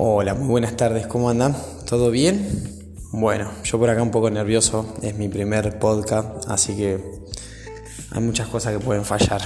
Hola, 0.00 0.34
muy 0.34 0.46
buenas 0.46 0.76
tardes, 0.76 1.08
¿cómo 1.08 1.28
andan? 1.28 1.56
¿Todo 1.84 2.12
bien? 2.12 2.48
Bueno, 3.10 3.50
yo 3.64 3.80
por 3.80 3.90
acá 3.90 4.00
un 4.00 4.12
poco 4.12 4.30
nervioso, 4.30 4.94
es 5.02 5.16
mi 5.16 5.28
primer 5.28 5.80
podcast, 5.80 6.48
así 6.48 6.76
que 6.76 7.02
hay 8.12 8.22
muchas 8.22 8.46
cosas 8.46 8.74
que 8.74 8.78
pueden 8.78 9.04
fallar. 9.04 9.42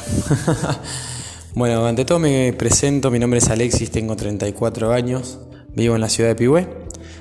bueno, 1.54 1.86
ante 1.86 2.04
todo 2.04 2.18
me 2.18 2.52
presento, 2.52 3.10
mi 3.10 3.18
nombre 3.18 3.38
es 3.38 3.48
Alexis, 3.48 3.90
tengo 3.90 4.14
34 4.14 4.92
años, 4.92 5.38
vivo 5.74 5.94
en 5.94 6.02
la 6.02 6.10
ciudad 6.10 6.28
de 6.28 6.34
Pihue. 6.34 6.68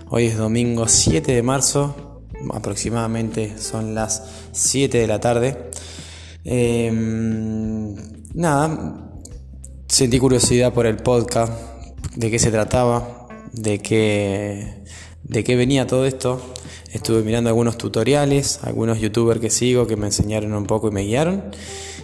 Hoy 0.09 0.25
es 0.25 0.37
domingo 0.37 0.89
7 0.89 1.33
de 1.33 1.41
marzo, 1.41 2.25
aproximadamente 2.53 3.57
son 3.57 3.95
las 3.95 4.23
7 4.51 4.97
de 4.97 5.07
la 5.07 5.21
tarde. 5.21 5.69
Em, 6.43 7.95
nada, 8.33 9.09
sentí 9.87 10.19
curiosidad 10.19 10.73
por 10.73 10.85
el 10.85 10.97
podcast, 10.97 11.53
de 12.15 12.29
qué 12.29 12.39
se 12.39 12.51
trataba, 12.51 13.20
de 13.53 13.79
qué, 13.79 14.83
de 15.23 15.43
qué 15.43 15.55
venía 15.55 15.87
todo 15.87 16.05
esto. 16.05 16.41
Estuve 16.91 17.23
mirando 17.23 17.49
algunos 17.49 17.77
tutoriales, 17.77 18.59
algunos 18.63 18.99
youtubers 18.99 19.39
que 19.39 19.49
sigo 19.49 19.87
que 19.87 19.95
me 19.95 20.07
enseñaron 20.07 20.53
un 20.53 20.65
poco 20.65 20.89
y 20.89 20.91
me 20.91 21.01
guiaron. 21.01 21.43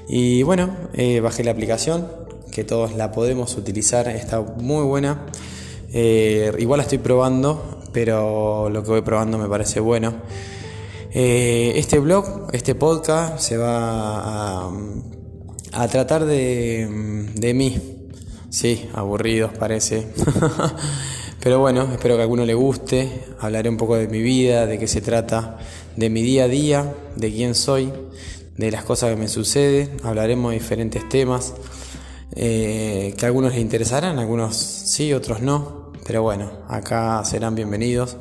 Y 0.07 0.43
bueno, 0.43 0.75
eh, 0.93 1.19
bajé 1.19 1.43
la 1.43 1.51
aplicación, 1.51 2.07
que 2.51 2.63
todos 2.63 2.95
la 2.95 3.11
podemos 3.11 3.55
utilizar, 3.57 4.07
está 4.07 4.41
muy 4.41 4.85
buena. 4.85 5.25
Eh, 5.91 6.53
igual 6.59 6.77
la 6.77 6.83
estoy 6.83 6.99
probando, 6.99 7.81
pero 7.91 8.69
lo 8.69 8.83
que 8.83 8.91
voy 8.91 9.01
probando 9.01 9.37
me 9.37 9.49
parece 9.49 9.79
bueno. 9.79 10.15
Eh, 11.11 11.73
este 11.75 11.99
blog, 11.99 12.47
este 12.53 12.75
podcast, 12.75 13.39
se 13.39 13.57
va 13.57 14.67
a, 14.67 14.71
a 15.73 15.87
tratar 15.87 16.25
de, 16.25 17.27
de 17.35 17.53
mí. 17.53 17.77
Sí, 18.49 18.89
aburridos 18.93 19.51
parece. 19.57 20.07
Pero 21.39 21.59
bueno, 21.59 21.87
espero 21.91 22.15
que 22.15 22.21
a 22.21 22.23
alguno 22.23 22.45
le 22.45 22.55
guste. 22.55 23.25
Hablaré 23.39 23.69
un 23.69 23.77
poco 23.77 23.95
de 23.95 24.07
mi 24.07 24.21
vida, 24.21 24.65
de 24.65 24.79
qué 24.79 24.87
se 24.87 25.01
trata, 25.01 25.59
de 25.95 26.09
mi 26.09 26.23
día 26.23 26.45
a 26.45 26.47
día, 26.47 26.95
de 27.15 27.31
quién 27.31 27.53
soy, 27.53 27.93
de 28.55 28.71
las 28.71 28.83
cosas 28.83 29.11
que 29.11 29.17
me 29.17 29.27
suceden. 29.27 29.97
Hablaremos 30.03 30.51
de 30.51 30.59
diferentes 30.59 31.07
temas 31.09 31.53
eh, 32.35 33.13
que 33.17 33.25
a 33.25 33.27
algunos 33.27 33.53
les 33.53 33.61
interesarán, 33.61 34.17
algunos 34.17 34.55
sí, 34.55 35.13
otros 35.13 35.41
no. 35.41 35.91
Pero 36.05 36.23
bueno, 36.23 36.51
acá 36.67 37.23
serán 37.23 37.53
bienvenidos 37.53 38.17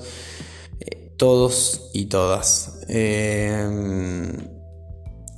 eh, 0.80 1.14
todos 1.16 1.90
y 1.94 2.06
todas. 2.06 2.80
Eh, 2.88 4.32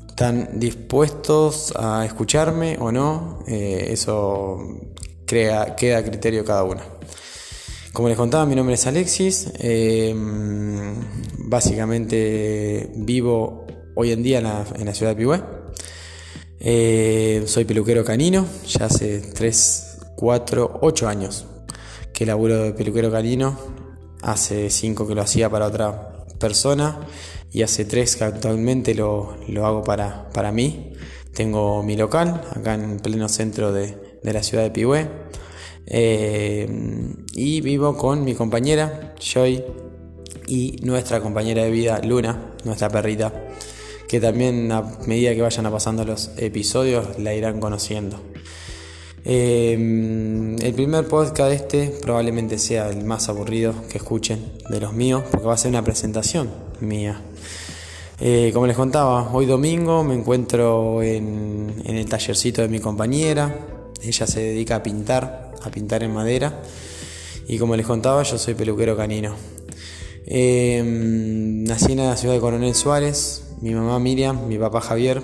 ¿Están 0.09 0.59
dispuestos 0.59 1.73
a 1.77 2.05
escucharme 2.05 2.77
o 2.81 2.91
no? 2.91 3.39
eso 3.47 4.59
crea, 5.25 5.77
queda 5.77 5.99
a 5.99 6.05
criterio 6.05 6.45
cada 6.45 6.65
uno. 6.65 6.98
Como 7.99 8.09
les 8.09 8.17
contaba, 8.17 8.47
mi 8.47 8.55
nombre 8.55 8.77
es 8.77 8.87
Alexis. 8.87 9.51
Em, 9.59 10.95
básicamente 11.37 12.93
vivo 12.95 13.67
hoy 13.97 14.13
en 14.13 14.23
día 14.23 14.39
en 14.39 14.87
la, 14.87 14.95
ciudad 14.95 15.17
de 15.17 15.17
Pihue. 15.17 15.43
Eh, 16.61 17.43
soy 17.47 17.65
peluquero 17.65 18.05
canino, 18.05 18.47
ya 18.69 18.85
hace 18.85 19.19
3, 19.19 19.99
4, 20.15 20.79
8 20.81 21.09
años 21.09 21.47
que 22.13 22.25
laburo 22.25 22.63
de 22.63 22.73
peluquero 22.73 23.11
canino. 23.11 23.59
Hace 24.23 24.71
5 24.71 25.09
que 25.09 25.17
lo 25.17 25.23
hacía 25.23 25.51
para 25.51 25.67
otra 25.67 26.25
persona 26.39 27.01
y 27.51 27.63
hace 27.63 27.85
3 27.85 28.15
que 28.15 28.23
actualmente 28.23 28.95
lo, 28.95 29.35
hago 29.65 29.83
para, 29.83 30.29
para 30.29 30.53
mí. 30.53 30.93
Tengo 31.35 31.83
mi 31.83 31.97
local 31.97 32.43
acá 32.55 32.75
en 32.75 33.01
pleno 33.01 33.29
centro 33.29 33.73
de, 33.73 34.21
de 34.23 34.33
la 34.33 34.45
ciudad 34.45 34.63
de 34.63 34.71
Pihue. 34.71 35.09
Eh, 35.91 36.69
y 37.33 37.61
vivo 37.63 37.97
con 37.97 38.23
mi 38.23 38.35
compañera 38.35 39.15
Joy 39.19 39.65
y 40.47 40.77
nuestra 40.83 41.21
compañera 41.21 41.65
de 41.65 41.71
vida 41.71 42.01
Luna, 42.05 42.55
nuestra 42.65 42.91
perrita, 42.91 43.33
que 44.07 44.21
también 44.21 44.71
a 44.71 44.83
medida 45.07 45.35
que 45.35 45.41
vayan 45.41 45.71
pasando 45.71 46.05
los 46.05 46.31
episodios 46.37 47.19
la 47.19 47.35
irán 47.35 47.59
conociendo. 47.59 48.21
Eh, 49.25 50.57
el 50.61 50.75
primer 50.75 51.07
podcast 51.07 51.53
este 51.53 51.93
probablemente 52.03 52.59
sea 52.59 52.91
el 52.91 53.05
más 53.05 53.29
aburrido 53.29 53.75
que 53.91 53.99
escuchen 53.99 54.53
de 54.69 54.81
los 54.81 54.93
míos, 54.93 55.23
porque 55.31 55.47
va 55.47 55.55
a 55.55 55.59
ser 55.59 55.71
una 55.71 55.85
presentación 55.85 56.51
mía. 56.81 57.21
Eh, 58.21 58.51
como 58.53 58.67
les 58.67 58.77
contaba, 58.77 59.31
hoy 59.33 59.47
domingo 59.47 60.05
me 60.05 60.15
encuentro 60.15 61.03
en, 61.03 61.83
en 61.85 61.97
el 61.97 62.07
tallercito 62.07 62.63
de 62.63 62.69
mi 62.69 62.81
compañera. 62.81 63.55
Ella 64.03 64.27
se 64.27 64.41
dedica 64.41 64.77
a 64.77 64.83
pintar 64.83 65.48
a 65.63 65.71
pintar 65.71 66.03
en 66.03 66.13
madera. 66.13 66.63
Y 67.47 67.59
como 67.59 67.77
les 67.77 67.87
contaba, 67.87 68.23
yo 68.23 68.39
soy 68.39 68.55
peluquero 68.55 68.97
canino. 68.97 69.35
Em, 70.27 71.65
nací 71.65 71.93
en 71.93 71.99
la 71.99 72.17
ciudad 72.17 72.35
de 72.35 72.41
Coronel 72.41 72.75
Suárez, 72.75 73.45
mi 73.63 73.75
mamá 73.75 73.99
Miriam, 73.99 74.47
mi 74.47 74.59
papá 74.59 74.81
Javier. 74.81 75.23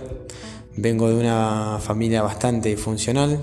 Vengo 0.77 1.09
de 1.09 1.17
una 1.17 1.79
familia 1.81 2.23
bastante 2.23 2.77
funcional, 2.77 3.39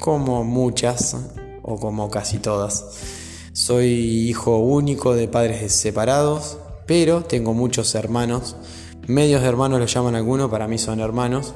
como 0.00 0.42
muchas 0.42 1.16
o 1.62 1.78
como 1.78 2.10
casi 2.10 2.38
todas. 2.38 2.84
Soy 3.52 4.28
hijo 4.28 4.58
único 4.58 5.14
de 5.14 5.28
padres 5.28 5.72
separados, 5.72 6.58
pero 6.86 7.22
tengo 7.22 7.54
muchos 7.54 7.94
hermanos. 7.94 8.56
Medios 9.06 9.42
hermanos 9.42 9.78
lo 9.78 9.86
llaman 9.86 10.14
algunos, 10.14 10.50
para 10.50 10.66
mí 10.66 10.78
son 10.78 11.00
hermanos. 11.00 11.54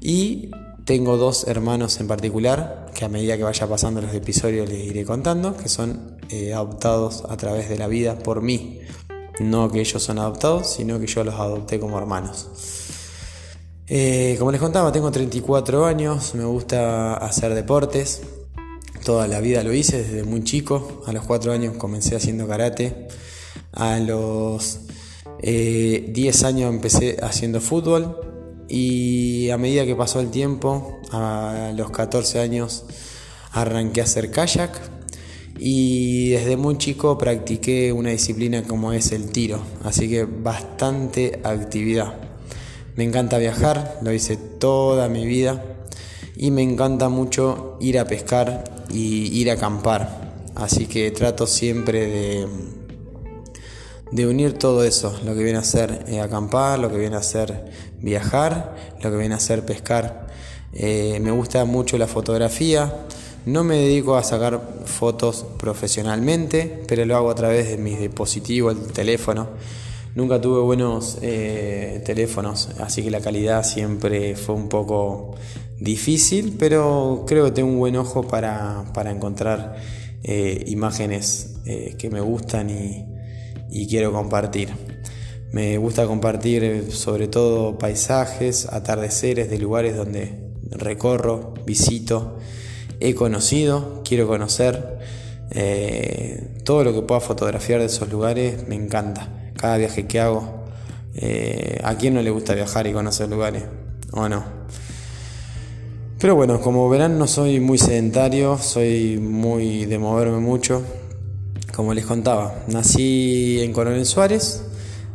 Y 0.00 0.50
tengo 0.84 1.16
dos 1.16 1.46
hermanos 1.46 2.00
en 2.00 2.08
particular, 2.08 2.90
a 3.04 3.08
medida 3.08 3.36
que 3.36 3.42
vaya 3.42 3.66
pasando 3.66 4.00
los 4.00 4.14
episodios 4.14 4.68
les 4.68 4.84
iré 4.84 5.04
contando, 5.04 5.56
que 5.56 5.68
son 5.68 6.18
eh, 6.28 6.52
adoptados 6.54 7.24
a 7.28 7.36
través 7.36 7.68
de 7.68 7.76
la 7.76 7.86
vida 7.88 8.18
por 8.18 8.42
mí. 8.42 8.80
No 9.40 9.70
que 9.70 9.80
ellos 9.80 10.02
son 10.02 10.18
adoptados, 10.18 10.68
sino 10.68 11.00
que 11.00 11.06
yo 11.06 11.24
los 11.24 11.34
adopté 11.34 11.80
como 11.80 11.98
hermanos. 11.98 12.48
Eh, 13.86 14.36
como 14.38 14.52
les 14.52 14.60
contaba, 14.60 14.92
tengo 14.92 15.10
34 15.10 15.84
años, 15.84 16.34
me 16.34 16.44
gusta 16.44 17.14
hacer 17.14 17.54
deportes. 17.54 18.22
Toda 19.04 19.26
la 19.26 19.40
vida 19.40 19.62
lo 19.62 19.72
hice 19.72 20.02
desde 20.02 20.22
muy 20.22 20.44
chico. 20.44 21.02
A 21.06 21.12
los 21.12 21.24
4 21.24 21.52
años 21.52 21.76
comencé 21.76 22.16
haciendo 22.16 22.46
karate. 22.46 23.08
A 23.72 23.98
los 23.98 24.80
10 25.42 25.42
eh, 25.42 26.46
años 26.46 26.72
empecé 26.72 27.16
haciendo 27.20 27.60
fútbol 27.60 28.31
y 28.68 29.50
a 29.50 29.58
medida 29.58 29.84
que 29.84 29.94
pasó 29.94 30.20
el 30.20 30.30
tiempo, 30.30 31.00
a 31.10 31.72
los 31.76 31.90
14 31.90 32.40
años 32.40 32.84
arranqué 33.52 34.00
a 34.00 34.04
hacer 34.04 34.30
kayak. 34.30 34.80
Y 35.58 36.30
desde 36.30 36.56
muy 36.56 36.78
chico 36.78 37.18
practiqué 37.18 37.92
una 37.92 38.10
disciplina 38.10 38.62
como 38.62 38.92
es 38.92 39.12
el 39.12 39.30
tiro, 39.30 39.60
así 39.84 40.08
que 40.08 40.24
bastante 40.24 41.40
actividad. 41.44 42.14
Me 42.96 43.04
encanta 43.04 43.38
viajar, 43.38 43.98
lo 44.02 44.12
hice 44.12 44.36
toda 44.36 45.08
mi 45.08 45.26
vida. 45.26 45.62
Y 46.34 46.50
me 46.50 46.62
encanta 46.62 47.08
mucho 47.10 47.76
ir 47.80 47.98
a 47.98 48.06
pescar 48.06 48.64
y 48.90 49.38
ir 49.38 49.50
a 49.50 49.54
acampar, 49.54 50.32
así 50.54 50.86
que 50.86 51.10
trato 51.10 51.46
siempre 51.46 52.46
de 54.12 54.26
unir 54.26 54.52
todo 54.52 54.84
eso, 54.84 55.18
lo 55.24 55.34
que 55.34 55.42
viene 55.42 55.58
a 55.58 55.64
ser 55.64 56.04
eh, 56.06 56.20
acampar, 56.20 56.78
lo 56.78 56.90
que 56.90 56.98
viene 56.98 57.16
a 57.16 57.22
ser 57.22 57.64
viajar, 58.02 58.74
lo 59.00 59.10
que 59.10 59.16
viene 59.16 59.34
a 59.34 59.40
ser 59.40 59.64
pescar. 59.64 60.26
Eh, 60.74 61.18
me 61.20 61.30
gusta 61.30 61.64
mucho 61.64 61.96
la 61.98 62.06
fotografía, 62.06 63.06
no 63.46 63.64
me 63.64 63.76
dedico 63.76 64.16
a 64.16 64.22
sacar 64.22 64.60
fotos 64.84 65.44
profesionalmente, 65.58 66.84
pero 66.86 67.04
lo 67.04 67.16
hago 67.16 67.30
a 67.30 67.34
través 67.34 67.68
de 67.68 67.78
mi 67.78 67.94
dispositivo, 67.96 68.70
el 68.70 68.78
teléfono. 68.92 69.48
Nunca 70.14 70.40
tuve 70.40 70.60
buenos 70.60 71.18
eh, 71.22 72.02
teléfonos, 72.04 72.68
así 72.80 73.02
que 73.02 73.10
la 73.10 73.20
calidad 73.20 73.64
siempre 73.64 74.36
fue 74.36 74.54
un 74.54 74.68
poco 74.68 75.34
difícil, 75.78 76.56
pero 76.58 77.24
creo 77.26 77.46
que 77.46 77.50
tengo 77.52 77.70
un 77.70 77.78
buen 77.78 77.96
ojo 77.96 78.22
para, 78.22 78.84
para 78.92 79.10
encontrar 79.10 79.76
imágenes 80.24 81.56
que 81.98 82.08
me 82.08 82.20
gustan 82.20 82.70
y, 82.70 83.04
y 83.72 83.88
quiero 83.88 84.12
compartir. 84.12 84.91
Me 85.52 85.76
gusta 85.76 86.06
compartir 86.06 86.64
eh, 86.64 86.90
sobre 86.90 87.28
todo 87.28 87.78
paisajes, 87.78 88.66
atardeceres 88.72 89.50
de 89.50 89.58
lugares 89.58 89.94
donde 89.94 90.34
recorro, 90.70 91.52
visito, 91.66 92.38
he 93.00 93.14
conocido, 93.14 94.02
quiero 94.02 94.26
conocer. 94.26 94.98
Eh, 95.50 96.60
todo 96.64 96.84
lo 96.84 96.94
que 96.94 97.02
pueda 97.02 97.20
fotografiar 97.20 97.80
de 97.80 97.86
esos 97.86 98.10
lugares 98.10 98.66
me 98.66 98.76
encanta. 98.76 99.28
Cada 99.54 99.76
viaje 99.76 100.06
que 100.06 100.20
hago. 100.20 100.64
Eh, 101.14 101.78
¿A 101.84 101.96
quién 101.96 102.14
no 102.14 102.22
le 102.22 102.30
gusta 102.30 102.54
viajar 102.54 102.86
y 102.86 102.92
conocer 102.94 103.28
lugares? 103.28 103.64
¿O 104.12 104.28
no? 104.30 104.44
Pero 106.18 106.34
bueno, 106.34 106.60
como 106.60 106.88
verán 106.88 107.18
no 107.18 107.26
soy 107.26 107.60
muy 107.60 107.76
sedentario, 107.76 108.56
soy 108.56 109.18
muy 109.18 109.84
de 109.84 109.98
moverme 109.98 110.38
mucho. 110.38 110.82
Como 111.74 111.92
les 111.92 112.06
contaba, 112.06 112.64
nací 112.68 113.60
en 113.60 113.72
Coronel 113.72 114.06
Suárez, 114.06 114.62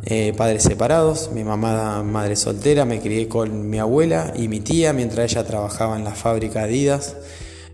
eh, 0.10 0.34
padres 0.38 0.64
separados, 0.64 1.32
mi 1.34 1.44
mamá 1.44 2.02
madre 2.02 2.38
soltera, 2.38 2.86
me 2.86 3.02
crié 3.02 3.28
con 3.28 3.70
mi 3.70 3.78
abuela 3.78 4.32
y 4.38 4.48
mi 4.48 4.62
tía 4.62 4.94
mientras 4.94 5.30
ella 5.32 5.44
trabajaba 5.44 5.98
en 5.98 6.06
la 6.06 6.16
fábrica 6.16 6.64
Adidas. 6.64 7.18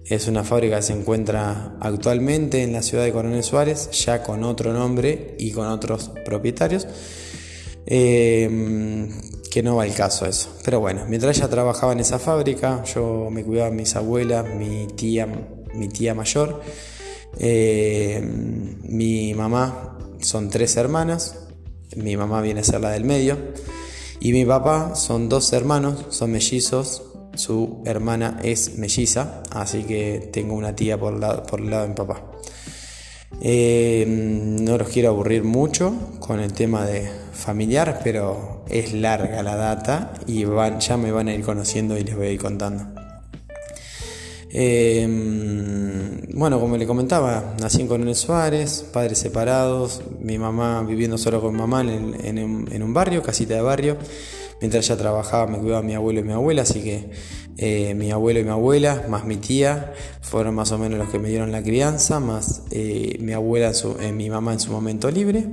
Es 0.05 0.27
una 0.27 0.43
fábrica 0.43 0.77
que 0.77 0.81
se 0.81 0.93
encuentra 0.93 1.77
actualmente 1.79 2.63
en 2.63 2.73
la 2.73 2.81
ciudad 2.81 3.03
de 3.03 3.11
Coronel 3.11 3.43
Suárez, 3.43 3.91
ya 3.91 4.23
con 4.23 4.43
otro 4.43 4.73
nombre 4.73 5.35
y 5.37 5.51
con 5.51 5.67
otros 5.67 6.09
propietarios. 6.25 6.87
Eh, 7.85 9.09
que 9.51 9.61
no 9.61 9.75
va 9.75 9.85
el 9.85 9.93
caso 9.93 10.25
eso. 10.25 10.49
Pero 10.65 10.79
bueno, 10.79 11.05
mientras 11.07 11.37
ella 11.37 11.47
trabajaba 11.47 11.93
en 11.93 11.99
esa 11.99 12.17
fábrica, 12.17 12.83
yo 12.85 13.29
me 13.29 13.43
cuidaba 13.43 13.69
mis 13.69 13.95
abuelas, 13.95 14.43
mi 14.55 14.87
tía, 14.87 15.27
mi 15.75 15.89
tía 15.89 16.15
mayor, 16.15 16.59
eh, 17.37 18.19
mi 18.19 19.35
mamá, 19.35 19.99
son 20.19 20.49
tres 20.49 20.75
hermanas, 20.77 21.42
mi 21.95 22.17
mamá 22.17 22.41
viene 22.41 22.61
a 22.61 22.63
ser 22.63 22.81
la 22.81 22.91
del 22.91 23.03
medio, 23.03 23.37
y 24.19 24.31
mi 24.31 24.45
papá 24.45 24.95
son 24.95 25.29
dos 25.29 25.51
hermanos, 25.53 26.05
son 26.09 26.31
mellizos, 26.31 27.03
su 27.35 27.81
hermana 27.85 28.39
es 28.43 28.77
melliza, 28.77 29.43
así 29.51 29.83
que 29.83 30.29
tengo 30.31 30.55
una 30.55 30.75
tía 30.75 30.99
por, 30.99 31.19
por 31.43 31.59
el 31.59 31.69
lado 31.69 31.83
de 31.83 31.89
mi 31.89 31.95
papá. 31.95 32.23
Eh, 33.41 34.05
no 34.07 34.77
los 34.77 34.87
quiero 34.89 35.09
aburrir 35.09 35.43
mucho 35.43 35.93
con 36.19 36.39
el 36.39 36.53
tema 36.53 36.85
de 36.85 37.09
familiar, 37.33 37.99
pero 38.03 38.63
es 38.69 38.93
larga 38.93 39.43
la 39.43 39.55
data 39.55 40.13
y 40.27 40.45
van, 40.45 40.79
ya 40.79 40.95
me 40.97 41.11
van 41.11 41.27
a 41.27 41.33
ir 41.33 41.41
conociendo 41.41 41.97
y 41.97 42.03
les 42.03 42.15
voy 42.15 42.27
a 42.27 42.31
ir 42.31 42.39
contando. 42.39 42.85
Eh, 44.49 45.05
bueno, 46.33 46.59
como 46.59 46.77
le 46.77 46.85
comentaba, 46.85 47.55
nací 47.61 47.81
en 47.81 47.87
Coronel 47.87 48.15
Suárez, 48.15 48.85
padres 48.91 49.19
separados, 49.19 50.01
mi 50.19 50.37
mamá 50.37 50.83
viviendo 50.83 51.17
solo 51.17 51.39
con 51.41 51.55
mamá 51.55 51.81
en, 51.81 52.15
en 52.25 52.83
un 52.83 52.93
barrio, 52.93 53.23
casita 53.23 53.53
de 53.55 53.61
barrio. 53.61 53.97
Mientras 54.63 54.85
ella 54.85 54.97
trabajaba 54.97 55.45
me 55.45 55.57
cuidaba 55.57 55.81
mi 55.81 55.93
abuelo 55.93 56.21
y 56.21 56.23
mi 56.23 56.31
abuela, 56.31 56.61
así 56.61 56.81
que 56.81 57.09
eh, 57.57 57.93
mi 57.95 58.11
abuelo 58.11 58.39
y 58.39 58.43
mi 58.45 58.49
abuela, 58.49 59.03
más 59.09 59.25
mi 59.25 59.35
tía, 59.35 59.93
fueron 60.21 60.55
más 60.55 60.71
o 60.71 60.77
menos 60.77 60.97
los 60.97 61.09
que 61.09 61.19
me 61.19 61.27
dieron 61.27 61.51
la 61.51 61.61
crianza, 61.61 62.21
más 62.21 62.63
eh, 62.71 63.17
mi 63.19 63.33
abuela, 63.33 63.73
eh, 63.99 64.11
mi 64.13 64.29
mamá 64.29 64.53
en 64.53 64.61
su 64.61 64.71
momento 64.71 65.11
libre. 65.11 65.49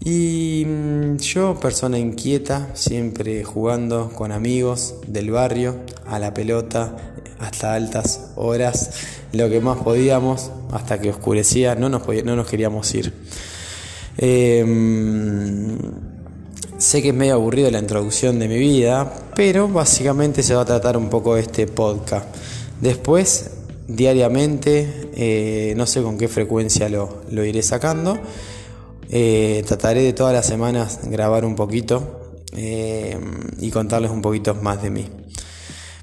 Y 0.00 0.64
mm, 0.66 1.16
yo, 1.18 1.60
persona 1.60 1.98
inquieta, 1.98 2.70
siempre 2.72 3.44
jugando 3.44 4.10
con 4.14 4.32
amigos 4.32 4.96
del 5.06 5.30
barrio, 5.30 5.76
a 6.06 6.18
la 6.18 6.32
pelota, 6.32 6.96
hasta 7.38 7.74
altas 7.74 8.32
horas, 8.36 9.11
lo 9.32 9.48
que 9.48 9.60
más 9.60 9.78
podíamos, 9.78 10.50
hasta 10.70 11.00
que 11.00 11.10
oscurecía, 11.10 11.74
no 11.74 11.88
nos, 11.88 12.02
no 12.24 12.36
nos 12.36 12.46
queríamos 12.46 12.94
ir. 12.94 13.12
Mm, 14.20 16.12
Sé 16.82 17.00
que 17.00 17.10
es 17.10 17.14
medio 17.14 17.34
aburrido 17.34 17.70
la 17.70 17.78
introducción 17.78 18.40
de 18.40 18.48
mi 18.48 18.58
vida, 18.58 19.30
pero 19.36 19.68
básicamente 19.68 20.42
se 20.42 20.56
va 20.56 20.62
a 20.62 20.64
tratar 20.64 20.96
un 20.96 21.08
poco 21.08 21.36
este 21.36 21.68
podcast. 21.68 22.26
Después, 22.80 23.52
diariamente, 23.86 25.10
eh, 25.14 25.74
no 25.76 25.86
sé 25.86 26.02
con 26.02 26.18
qué 26.18 26.26
frecuencia 26.26 26.88
lo, 26.88 27.22
iré 27.30 27.62
sacando. 27.62 28.18
Eh, 29.10 29.62
trataré 29.64 30.02
de 30.02 30.12
todas 30.12 30.34
las 30.34 30.44
semanas 30.44 30.98
grabar 31.04 31.44
un 31.44 31.54
poquito 31.54 32.32
eh, 32.56 33.16
y 33.60 33.70
contarles 33.70 34.10
un 34.10 34.20
poquito 34.20 34.56
más 34.56 34.82
de 34.82 34.90
mí. 34.90 35.08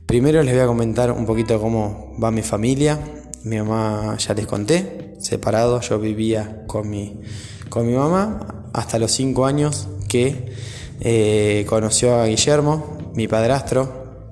Primero 0.05 0.41
les 0.43 0.53
voy 0.53 0.63
a 0.63 0.67
comentar 0.67 1.11
un 1.11 1.25
poquito 1.25 1.59
cómo 1.59 2.15
va 2.23 2.31
mi 2.31 2.41
familia. 2.41 2.97
Mi 3.43 3.57
mamá 3.57 4.17
ya 4.17 4.33
les 4.33 4.45
conté, 4.45 5.15
separado, 5.19 5.79
yo 5.81 5.99
vivía 5.99 6.63
con 6.67 6.89
mi, 6.89 7.21
con 7.69 7.87
mi 7.87 7.93
mamá 7.93 8.69
hasta 8.73 8.99
los 8.99 9.11
5 9.11 9.45
años 9.45 9.87
que 10.07 10.53
eh, 10.99 11.65
conoció 11.69 12.15
a 12.15 12.25
Guillermo, 12.25 13.11
mi 13.13 13.27
padrastro. 13.27 14.27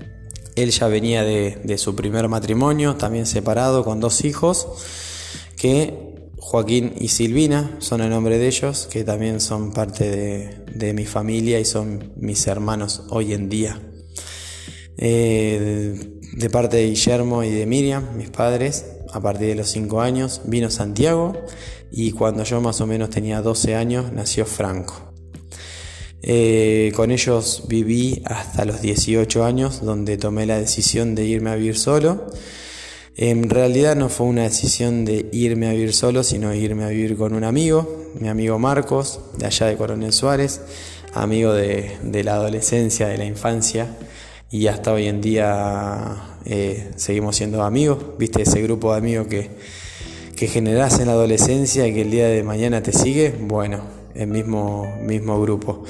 Él 0.56 0.71
ya 0.71 0.88
venía 0.88 1.24
de, 1.24 1.77
su 1.77 1.95
primer 1.95 2.27
matrimonio, 2.27 2.95
también 2.95 3.25
separado, 3.27 3.86
con 3.86 4.00
dos 4.00 4.25
hijos, 4.25 4.68
que 5.56 5.94
Joaquín 6.38 6.94
y 7.00 7.09
Silvina 7.09 7.77
son 7.80 8.01
el 8.01 8.09
nombre 8.09 8.39
de 8.39 8.48
ellos, 8.48 8.88
que 8.89 9.04
también 9.04 9.39
son 9.39 9.71
parte 9.71 10.63
de, 10.65 10.94
mi 10.94 11.06
familia 11.06 11.59
y 11.59 11.65
son 11.65 12.12
mis 12.18 12.48
hermanos 12.48 13.04
hoy 13.09 13.33
en 13.33 13.50
día. 13.50 13.80
Eh, 14.98 16.19
de 16.33 16.50
parte 16.50 16.77
de 16.77 16.88
Guillermo 16.88 17.44
y 17.44 17.51
de 17.51 17.65
Miriam, 17.68 18.18
mis 18.18 18.31
padres, 18.31 18.97
a 19.13 19.19
partir 19.19 19.48
de 19.48 19.56
los 19.56 19.69
5 19.69 20.01
años, 20.01 20.42
vino 20.45 20.69
Santiago 20.69 21.33
y 21.92 22.12
cuando 22.12 22.44
yo 22.44 22.62
más 22.62 22.81
o 22.81 22.88
menos 22.88 23.09
tenía 23.09 23.42
12 23.42 23.75
años 23.75 24.12
nació 24.12 24.45
Franco. 24.45 25.07
Eh, 26.21 26.92
con 26.95 27.12
ellos 27.12 27.63
viví 27.68 28.21
hasta 28.25 28.65
los 28.65 28.81
18 28.81 29.45
años, 29.45 29.81
donde 29.81 30.18
tomé 30.18 30.45
la 30.45 30.57
decisión 30.57 31.15
de 31.15 31.25
irme 31.25 31.51
a 31.51 31.56
vivir 31.56 31.77
solo. 31.77 32.27
En 33.15 33.50
realidad 33.50 33.95
no 33.95 34.09
fue 34.09 34.27
una 34.27 34.44
decisión 34.44 35.06
de 35.06 35.27
irme 35.31 35.68
a 35.68 35.71
vivir 35.71 35.94
solo, 35.94 36.24
sino 36.24 36.54
irme 36.54 36.83
a 36.83 36.89
vivir 36.89 37.18
con 37.18 37.33
un 37.33 37.44
amigo, 37.44 38.12
mi 38.19 38.27
amigo 38.27 38.59
Marcos, 38.59 39.21
de 39.38 39.45
allá 39.48 39.68
de 39.68 39.75
Coronel 39.75 40.13
Suárez, 40.13 40.62
amigo 41.13 41.54
de, 41.54 41.98
la 42.24 42.36
adolescencia, 42.36 43.07
de 43.07 43.18
la 43.18 43.25
infancia, 43.25 43.88
y 44.51 44.68
hasta 44.68 44.94
hoy 44.94 45.07
en 45.07 45.21
día 45.21 46.37
eh, 46.50 46.92
seguimos 46.96 47.36
siendo 47.36 47.62
amigos, 47.62 47.98
viste 48.18 48.44
ese 48.44 48.62
grupo 48.62 48.94
de 48.94 49.00
amigos 49.00 49.28
que, 49.28 49.50
que 50.34 50.48
generás 50.48 50.98
en 51.02 51.08
la 51.08 51.12
adolescencia 51.12 51.86
y 51.86 51.94
que 51.94 52.04
el 52.04 52.12
día 52.12 52.28
de 52.30 52.42
mañana 52.42 52.82
te 52.82 52.94
sigue, 52.94 53.36
bueno, 53.38 53.82
el 54.16 54.28
mismo, 54.28 54.96
mismo 55.02 55.42
grupo. 55.42 55.84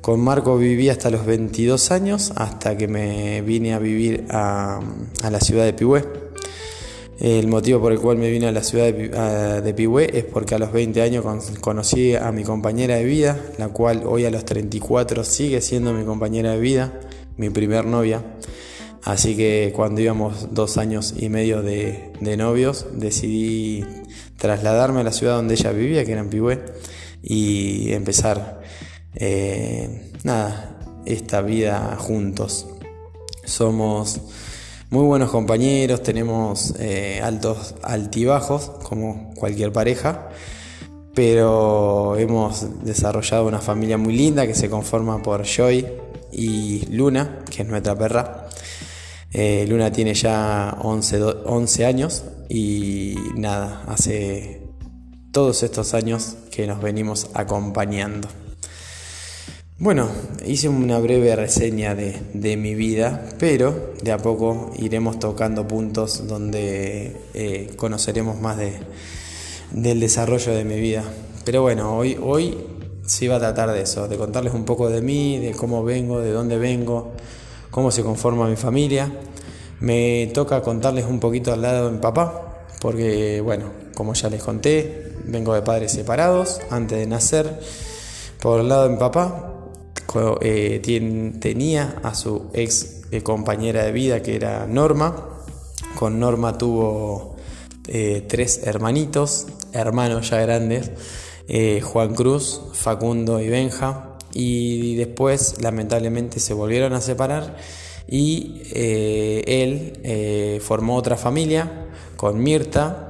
Con 0.00 0.18
Marco 0.18 0.58
viví 0.58 0.88
hasta 0.88 1.10
los 1.10 1.24
22 1.24 1.92
años, 1.92 2.32
hasta 2.34 2.76
que 2.76 2.88
me 2.88 3.40
vine 3.42 3.72
a 3.72 3.78
vivir 3.78 4.24
a, 4.30 4.80
la 5.30 5.38
ciudad 5.38 5.64
de 5.64 5.74
Pihue. 5.74 6.04
El 7.20 7.46
motivo 7.46 7.80
por 7.80 7.92
el 7.92 8.00
cual 8.00 8.18
me 8.18 8.28
vine 8.28 8.48
a 8.48 8.52
la 8.52 8.64
ciudad 8.64 8.92
de, 8.92 9.62
de 9.62 9.74
Pihue 9.74 10.10
es 10.12 10.24
porque 10.24 10.56
a 10.56 10.58
los 10.58 10.72
20 10.72 11.00
años 11.02 11.24
conocí 11.60 12.16
a 12.16 12.32
mi 12.32 12.42
compañera 12.42 12.96
de 12.96 13.04
vida, 13.04 13.40
la 13.58 13.68
cual 13.68 14.02
hoy 14.04 14.24
a 14.24 14.30
los 14.32 14.44
34 14.44 15.22
sigue 15.22 15.60
siendo 15.60 15.92
mi 15.92 16.04
compañera 16.04 16.50
de 16.50 16.58
vida, 16.58 17.00
mi 17.36 17.48
primer 17.48 17.86
novia. 17.86 18.24
Así 19.04 19.36
que 19.36 19.72
cuando 19.76 20.00
íbamos 20.00 20.54
dos 20.54 20.78
años 20.78 21.14
y 21.18 21.28
medio 21.28 21.62
de, 21.62 22.10
novios, 22.38 22.86
decidí 22.92 23.84
trasladarme 24.38 25.00
a 25.00 25.04
la 25.04 25.12
ciudad 25.12 25.36
donde 25.36 25.54
ella 25.54 25.72
vivía, 25.72 26.04
que 26.04 26.12
era 26.12 26.22
en 26.22 26.64
y 27.22 27.92
empezar 27.92 28.62
eh, 29.14 30.10
nada, 30.22 31.02
esta 31.04 31.42
vida 31.42 31.96
juntos. 31.98 32.66
Somos 33.44 34.20
muy 34.88 35.04
buenos 35.04 35.30
compañeros, 35.30 36.02
tenemos 36.02 36.74
eh, 36.78 37.20
altos 37.22 37.74
altibajos 37.82 38.70
como 38.84 39.34
cualquier 39.34 39.70
pareja, 39.70 40.30
pero 41.14 42.16
hemos 42.16 42.84
desarrollado 42.84 43.46
una 43.46 43.60
familia 43.60 43.98
muy 43.98 44.16
linda 44.16 44.46
que 44.46 44.54
se 44.54 44.70
conforma 44.70 45.22
por 45.22 45.44
Joy 45.44 45.86
y 46.32 46.86
Luna, 46.86 47.44
que 47.50 47.62
es 47.62 47.68
nuestra 47.68 47.94
perra. 47.96 48.48
Eh, 49.36 49.66
Luna 49.68 49.90
tiene 49.90 50.14
ya 50.14 50.78
11, 50.80 51.22
11 51.44 51.84
años 51.84 52.22
y 52.48 53.16
nada, 53.34 53.82
hace 53.88 54.62
todos 55.32 55.64
estos 55.64 55.92
años 55.92 56.36
que 56.52 56.68
nos 56.68 56.80
venimos 56.80 57.26
acompañando. 57.34 58.28
Bueno, 59.76 60.08
hice 60.46 60.68
una 60.68 61.00
breve 61.00 61.34
reseña 61.34 61.96
de, 61.96 62.56
mi 62.56 62.76
vida, 62.76 63.28
pero 63.40 63.94
de 64.00 64.12
a 64.12 64.18
poco 64.18 64.70
iremos 64.78 65.18
tocando 65.18 65.66
puntos 65.66 66.28
donde 66.28 67.16
eh, 67.34 67.72
conoceremos 67.76 68.40
más 68.40 68.56
de, 68.56 68.74
del 69.72 69.98
desarrollo 69.98 70.54
de 70.54 70.64
mi 70.64 70.78
vida. 70.78 71.02
Pero 71.44 71.62
bueno, 71.62 71.96
hoy, 71.96 72.16
hoy 72.22 72.56
sí 73.04 73.26
va 73.26 73.36
a 73.36 73.40
tratar 73.40 73.72
de 73.72 73.82
eso, 73.82 74.06
de 74.06 74.16
contarles 74.16 74.54
un 74.54 74.64
poco 74.64 74.88
de 74.88 75.02
mí, 75.02 75.38
de 75.38 75.50
cómo 75.50 75.82
vengo, 75.82 76.20
de 76.20 76.30
dónde 76.30 76.56
vengo, 76.56 77.14
cómo 77.74 77.90
se 77.90 78.04
conforma 78.04 78.46
mi 78.46 78.54
familia. 78.54 79.10
Me 79.80 80.30
toca 80.32 80.62
contarles 80.62 81.06
un 81.06 81.18
poquito 81.18 81.52
al 81.52 81.62
lado 81.62 81.86
de 81.86 81.96
mi 81.96 81.98
papá, 81.98 82.66
porque 82.80 83.40
bueno, 83.40 83.72
como 83.96 84.14
ya 84.14 84.30
les 84.30 84.44
conté, 84.44 85.12
vengo 85.24 85.54
de 85.54 85.62
padres 85.62 85.90
separados 85.90 86.60
antes 86.70 86.96
de 86.96 87.06
nacer. 87.08 87.58
Por 88.40 88.60
el 88.60 88.68
lado 88.68 88.84
de 88.84 88.90
mi 88.90 88.96
papá, 88.96 89.50
eh, 90.40 90.80
tenía 91.40 91.96
a 92.04 92.14
su 92.14 92.48
ex 92.52 93.02
eh, 93.10 93.22
compañera 93.22 93.82
de 93.82 93.90
vida 93.90 94.22
que 94.22 94.36
era 94.36 94.68
Norma. 94.68 95.40
Con 95.98 96.20
Norma 96.20 96.56
tuvo 96.56 97.34
eh, 97.88 98.24
tres 98.28 98.60
hermanitos, 98.64 99.48
hermanos 99.72 100.30
ya 100.30 100.40
grandes, 100.40 100.92
Juan 101.82 102.14
Cruz, 102.14 102.60
Facundo 102.72 103.40
y 103.40 103.48
Benja. 103.48 104.13
Y 104.34 104.96
después 104.96 105.62
lamentablemente 105.62 106.40
se 106.40 106.52
volvieron 106.52 106.92
a 106.92 107.00
separar 107.00 107.56
y 108.06 108.62
él 108.74 110.60
formó 110.60 110.96
otra 110.96 111.16
familia 111.16 111.86
con 112.16 112.42
Mirta 112.42 113.08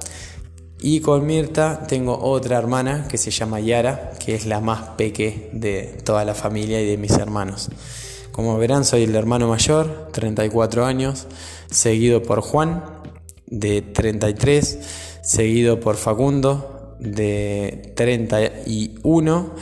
y 0.80 1.00
con 1.00 1.24
Mirta 1.24 1.86
tengo 1.88 2.18
otra 2.22 2.58
hermana 2.58 3.08
que 3.08 3.16
se 3.16 3.30
llama 3.30 3.58
Yara, 3.58 4.12
que 4.22 4.34
es 4.34 4.44
la 4.44 4.60
más 4.60 4.90
peque 4.98 5.48
de 5.54 5.96
toda 6.04 6.26
la 6.26 6.34
familia 6.34 6.78
y 6.82 6.86
de 6.86 6.98
mis 6.98 7.12
hermanos. 7.12 7.70
Como 8.32 8.58
verán, 8.58 8.84
soy 8.84 9.04
el 9.04 9.14
hermano 9.14 9.48
mayor, 9.48 10.10
34 10.12 10.84
años, 10.84 11.26
seguido 11.70 12.22
por 12.22 12.42
Juan, 12.42 12.84
de 13.46 13.80
33, 13.80 14.78
seguido 15.22 15.80
por 15.80 15.96
Facundo 15.96 16.96
de 16.98 17.92
31 17.96 19.54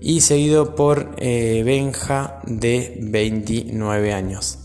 y 0.00 0.22
seguido 0.22 0.74
por 0.74 1.14
eh, 1.18 1.62
Benja 1.64 2.40
de 2.46 2.96
29 3.00 4.12
años. 4.12 4.58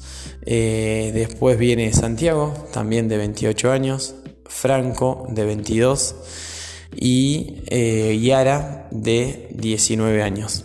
Eh, 0.45 1.11
después 1.13 1.57
viene 1.57 1.91
Santiago, 1.93 2.53
también 2.71 3.07
de 3.07 3.17
28 3.17 3.71
años, 3.71 4.15
Franco 4.45 5.27
de 5.29 5.43
22 5.43 6.15
y 6.95 7.63
eh, 7.67 8.19
Yara 8.21 8.87
de 8.91 9.49
19 9.55 10.23
años. 10.23 10.63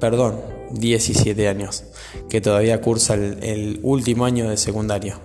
perdón, 0.00 0.40
17 0.70 1.48
años, 1.48 1.84
que 2.30 2.40
todavía 2.40 2.80
cursa 2.80 3.14
el 3.14 3.80
último 3.82 4.24
año 4.24 4.48
de 4.48 4.56
secundario. 4.56 5.20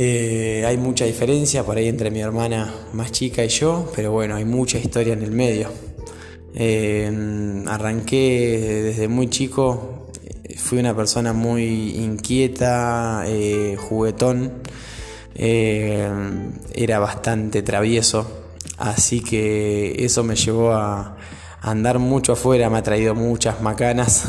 Eh, 0.00 0.62
hay 0.64 0.76
mucha 0.76 1.06
diferencia 1.06 1.64
por 1.64 1.76
ahí 1.76 1.88
entre 1.88 2.12
mi 2.12 2.20
hermana 2.20 2.72
más 2.92 3.10
chica 3.10 3.44
y 3.44 3.48
yo, 3.48 3.90
pero 3.96 4.12
bueno, 4.12 4.36
hay 4.36 4.44
mucha 4.44 4.78
historia 4.78 5.12
en 5.12 5.22
el 5.22 5.32
medio. 5.32 5.70
Eh, 6.54 7.64
arranqué 7.66 8.82
desde 8.84 9.08
muy 9.08 9.28
chico, 9.28 10.06
fui 10.56 10.78
una 10.78 10.94
persona 10.94 11.32
muy 11.32 11.96
inquieta, 11.96 13.24
eh, 13.26 13.76
juguetón, 13.76 14.62
era 15.34 16.98
bastante 17.00 17.62
travieso, 17.62 18.52
así 18.76 19.20
que 19.20 19.96
eso 20.04 20.22
me 20.22 20.36
llevó 20.36 20.74
a, 20.74 21.16
andar 21.60 21.98
mucho 21.98 22.34
afuera, 22.34 22.70
me 22.70 22.78
ha 22.78 22.82
traído 22.84 23.16
muchas 23.16 23.60
macanas 23.62 24.28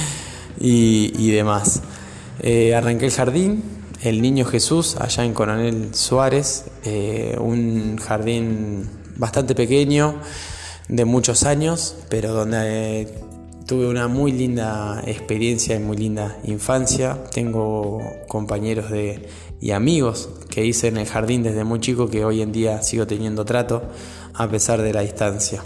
y, 0.60 1.30
demás. 1.30 1.80
arranqué 2.74 3.06
el 3.06 3.12
jardín, 3.12 3.76
el 4.06 4.22
Niño 4.22 4.44
Jesús, 4.44 4.94
allá 5.00 5.24
en 5.24 5.34
Coronel 5.34 5.92
Suárez, 5.92 6.66
eh, 6.84 7.36
un 7.40 7.96
jardín 7.96 8.88
bastante 9.16 9.56
pequeño, 9.56 10.20
de 10.88 11.04
muchos 11.04 11.42
años, 11.42 11.96
pero 12.08 12.32
donde 12.32 13.00
eh, 13.00 13.08
tuve 13.66 13.88
una 13.88 14.06
muy 14.06 14.30
linda 14.30 15.02
experiencia 15.04 15.74
y 15.74 15.80
muy 15.80 15.96
linda 15.96 16.38
infancia. 16.44 17.24
Tengo 17.32 18.00
compañeros 18.28 18.92
de, 18.92 19.28
y 19.60 19.72
amigos 19.72 20.28
que 20.50 20.64
hice 20.64 20.86
en 20.86 20.98
el 20.98 21.06
jardín 21.06 21.42
desde 21.42 21.64
muy 21.64 21.80
chico 21.80 22.08
que 22.08 22.24
hoy 22.24 22.42
en 22.42 22.52
día 22.52 22.82
sigo 22.84 23.08
teniendo 23.08 23.44
trato 23.44 23.82
a 24.34 24.48
pesar 24.48 24.82
de 24.82 24.92
la 24.92 25.00
distancia. 25.00 25.64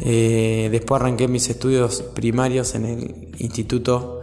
Eh, 0.00 0.68
después 0.70 1.00
arranqué 1.00 1.26
mis 1.26 1.48
estudios 1.48 2.02
primarios 2.02 2.74
en 2.74 2.84
el 2.84 3.28
Instituto 3.38 4.15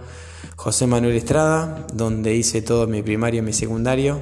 José 0.63 0.87
Manuel 0.87 1.17
Estrada, 1.17 1.85
donde 1.93 2.37
hice 2.37 2.61
todo 2.61 2.87
mi 2.87 3.03
primario 3.03 3.39
y 3.39 3.43
mi 3.43 3.51
secundario 3.51 4.21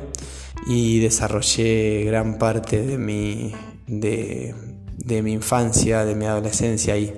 y 0.65 0.97
desarrollé 0.97 2.03
gran 2.05 2.39
parte 2.39 2.81
de 2.81 2.97
mi, 2.97 3.53
de, 3.85 4.55
mi 5.21 5.33
infancia, 5.33 6.03
de 6.03 6.15
mi 6.15 6.25
adolescencia 6.25 6.95
ahí, 6.95 7.13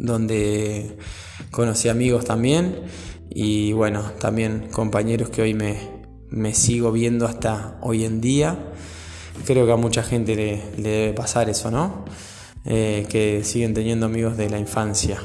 donde 0.00 0.96
conocí 1.52 1.88
amigos 1.88 2.24
también 2.24 2.80
y 3.30 3.72
bueno, 3.74 4.02
también 4.18 4.70
compañeros 4.72 5.30
que 5.30 5.42
hoy 5.42 5.54
me, 5.54 5.78
me 6.28 6.52
sigo 6.52 6.90
viendo 6.90 7.26
hasta 7.26 7.78
hoy 7.80 8.04
en 8.04 8.20
día. 8.20 8.72
Creo 9.44 9.66
que 9.66 9.72
a 9.72 9.76
mucha 9.76 10.02
gente 10.02 10.34
le, 10.34 10.62
debe 10.82 11.12
pasar 11.12 11.48
eso, 11.48 11.70
¿no? 11.70 12.04
Eh, 12.64 13.06
que 13.08 13.44
siguen 13.44 13.72
teniendo 13.72 14.06
amigos 14.06 14.36
de 14.36 14.50
la 14.50 14.58
infancia. 14.58 15.22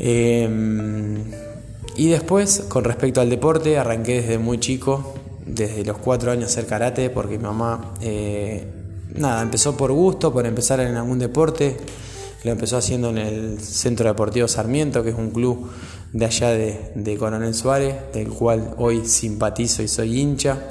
Em, 0.00 1.51
y 1.96 2.08
después, 2.08 2.64
con 2.68 2.84
respecto 2.84 3.20
al 3.20 3.28
deporte, 3.28 3.78
arranqué 3.78 4.22
desde 4.22 4.38
muy 4.38 4.58
chico, 4.58 5.14
desde 5.44 5.84
los 5.84 5.98
cuatro 5.98 6.30
años 6.30 6.50
hacer 6.50 6.66
karate, 6.66 7.10
porque 7.10 7.36
mi 7.36 7.44
mamá, 7.44 7.94
eh, 8.00 8.66
nada, 9.14 9.42
empezó 9.42 9.76
por 9.76 9.92
gusto, 9.92 10.32
por 10.32 10.46
empezar 10.46 10.80
en 10.80 10.96
algún 10.96 11.18
deporte. 11.18 11.76
Lo 12.44 12.50
empezó 12.50 12.78
haciendo 12.78 13.10
en 13.10 13.18
el 13.18 13.60
Centro 13.60 14.08
Deportivo 14.08 14.48
Sarmiento, 14.48 15.02
que 15.02 15.10
es 15.10 15.14
un 15.16 15.30
club 15.30 15.70
de 16.12 16.24
allá 16.24 16.48
de, 16.48 17.16
Coronel 17.18 17.54
Suárez, 17.54 17.94
del 18.12 18.30
cual 18.30 18.74
hoy 18.78 19.06
simpatizo 19.06 19.82
y 19.82 19.88
soy 19.88 20.18
hincha. 20.18 20.66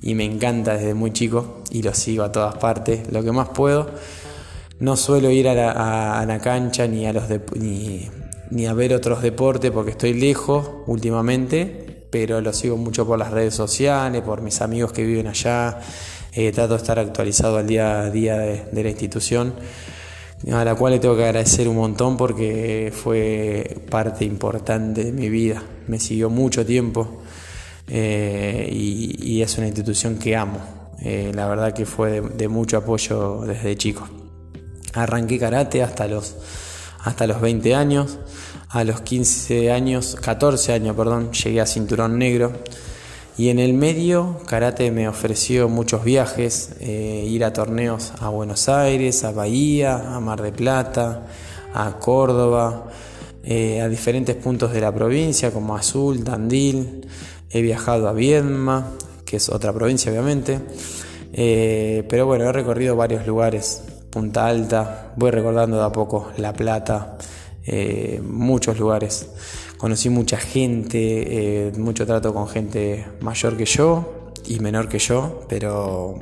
Y 0.00 0.14
me 0.14 0.24
encanta 0.24 0.74
desde 0.74 0.94
muy 0.94 1.12
chico 1.12 1.62
y 1.70 1.82
lo 1.82 1.94
sigo 1.94 2.24
a 2.24 2.32
todas 2.32 2.56
partes, 2.56 3.12
lo 3.12 3.22
que 3.22 3.32
más 3.32 3.50
puedo. 3.50 3.90
No 4.80 4.96
suelo 4.96 5.30
ir 5.30 5.48
a 5.48 5.54
la, 5.54 6.20
a, 6.20 6.26
la 6.26 6.40
cancha 6.40 6.86
ni 6.86 7.06
a 7.06 7.12
los 7.12 7.24
ni 7.54 8.10
ni 8.50 8.66
a 8.66 8.72
ver 8.72 8.94
otros 8.94 9.22
deportes 9.22 9.70
porque 9.70 9.92
estoy 9.92 10.14
lejos 10.14 10.68
últimamente, 10.86 12.06
pero 12.10 12.40
lo 12.40 12.52
sigo 12.52 12.76
mucho 12.76 13.06
por 13.06 13.18
las 13.18 13.30
redes 13.30 13.54
sociales, 13.54 14.22
por 14.22 14.40
mis 14.40 14.60
amigos 14.60 14.92
que 14.92 15.04
viven 15.04 15.26
allá. 15.26 15.80
Eh, 16.36 16.50
trato 16.50 16.74
de 16.74 16.78
estar 16.78 16.98
actualizado 16.98 17.58
al 17.58 17.66
día 17.66 18.00
a 18.00 18.10
día 18.10 18.36
de, 18.36 18.82
la 18.82 18.90
institución, 18.90 19.54
a 20.52 20.64
la 20.64 20.74
cual 20.74 20.94
le 20.94 20.98
tengo 20.98 21.16
que 21.16 21.24
agradecer 21.24 21.68
un 21.68 21.76
montón 21.76 22.16
porque 22.16 22.92
fue 22.92 23.82
parte 23.88 24.24
importante 24.24 25.04
de 25.04 25.12
mi 25.12 25.28
vida. 25.28 25.62
Me 25.86 26.00
siguió 26.00 26.30
mucho 26.30 26.66
tiempo 26.66 27.22
eh, 27.86 28.68
y, 28.68 29.40
es 29.42 29.56
una 29.58 29.68
institución 29.68 30.18
que 30.18 30.34
amo. 30.34 30.58
Eh, 31.00 31.30
la 31.32 31.46
verdad 31.46 31.72
que 31.72 31.86
fue 31.86 32.20
de 32.20 32.48
mucho 32.48 32.78
apoyo 32.78 33.42
desde 33.42 33.76
chico. 33.76 34.08
Arranqué 34.92 35.38
karate 35.38 35.84
hasta 35.84 36.08
los 36.08 36.34
hasta 37.04 37.26
los 37.26 37.40
20 37.40 37.74
años. 37.74 38.18
A 38.70 38.82
los 38.82 39.02
15 39.02 39.70
años, 39.70 40.16
14 40.20 40.72
años, 40.72 40.96
perdón, 40.96 41.30
llegué 41.32 41.60
a 41.60 41.66
cinturón 41.66 42.18
negro. 42.18 42.52
Y 43.36 43.48
en 43.48 43.58
el 43.58 43.72
medio, 43.72 44.38
karate 44.46 44.90
me 44.90 45.08
ofreció 45.08 45.68
muchos 45.68 46.04
viajes, 46.04 46.76
eh, 46.80 47.24
ir 47.28 47.44
a 47.44 47.52
torneos 47.52 48.12
a 48.20 48.28
Buenos 48.28 48.68
Aires, 48.68 49.24
a 49.24 49.32
Bahía, 49.32 50.14
a 50.14 50.20
Mar 50.20 50.40
de 50.40 50.52
Plata, 50.52 51.26
a 51.72 51.98
Córdoba, 51.98 52.86
eh, 53.44 53.80
a 53.80 53.88
diferentes 53.88 54.36
puntos 54.36 54.72
de 54.72 54.80
la 54.80 54.92
provincia 54.92 55.52
como 55.52 55.76
Azul, 55.76 56.24
Tandil. 56.24 57.06
He 57.50 57.60
viajado 57.60 58.08
a 58.08 58.12
Viedma, 58.12 58.92
que 59.24 59.36
es 59.36 59.48
otra 59.48 59.72
provincia 59.72 60.10
obviamente. 60.10 60.60
Eh, 61.32 62.04
pero 62.08 62.26
bueno, 62.26 62.44
he 62.44 62.52
recorrido 62.52 62.94
varios 62.94 63.26
lugares 63.26 63.82
Punta 64.14 64.46
Alta, 64.46 65.12
voy 65.16 65.32
recordando 65.32 65.76
de 65.76 65.82
a 65.82 65.90
poco 65.90 66.30
La 66.36 66.52
Plata, 66.52 67.18
eh, 67.66 68.22
muchos 68.22 68.78
lugares. 68.78 69.28
Conocí 69.76 70.08
mucha 70.08 70.36
gente, 70.36 71.66
eh, 71.66 71.72
mucho 71.78 72.06
trato 72.06 72.32
con 72.32 72.46
gente 72.46 73.08
mayor 73.22 73.56
que 73.56 73.64
yo 73.64 74.30
y 74.46 74.60
menor 74.60 74.88
que 74.88 75.00
yo, 75.00 75.40
pero 75.48 76.20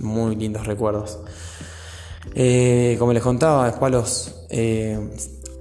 muy 0.00 0.34
lindos 0.34 0.66
recuerdos. 0.66 1.18
Eh, 2.34 2.96
como 2.98 3.12
les 3.12 3.22
contaba, 3.22 3.66
después 3.66 3.92
a 3.92 3.96
los 3.96 4.46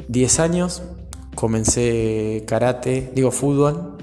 10 0.07 0.39
años 0.39 0.81
comencé 1.35 2.45
karate, 2.47 3.11
digo 3.13 3.31
fútbol. 3.31 3.97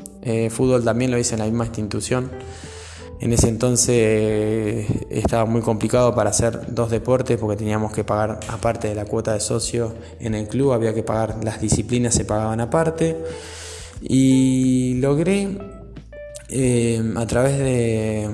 fútbol 0.50 0.84
también 0.84 1.10
lo 1.10 1.16
hice 1.16 1.36
en 1.36 1.38
la 1.38 1.46
misma 1.46 1.64
institución. 1.64 2.30
En 3.18 3.32
ese 3.32 3.48
entonces 3.48 4.86
estaba 5.10 5.46
muy 5.46 5.62
complicado 5.62 6.14
para 6.14 6.30
hacer 6.30 6.74
dos 6.74 6.90
deportes 6.90 7.38
porque 7.38 7.56
teníamos 7.56 7.92
que 7.92 8.04
pagar 8.04 8.40
aparte 8.48 8.88
de 8.88 8.94
la 8.94 9.06
cuota 9.06 9.32
de 9.32 9.40
socio 9.40 9.94
en 10.20 10.34
el 10.34 10.48
club, 10.48 10.72
había 10.72 10.92
que 10.92 11.02
pagar 11.02 11.42
las 11.42 11.60
disciplinas, 11.60 12.14
se 12.14 12.24
pagaban 12.24 12.60
aparte. 12.60 13.16
Y 14.02 14.94
logré 15.00 15.48
eh, 16.50 17.02
a 17.16 17.26
través 17.26 17.58
de, 17.58 18.28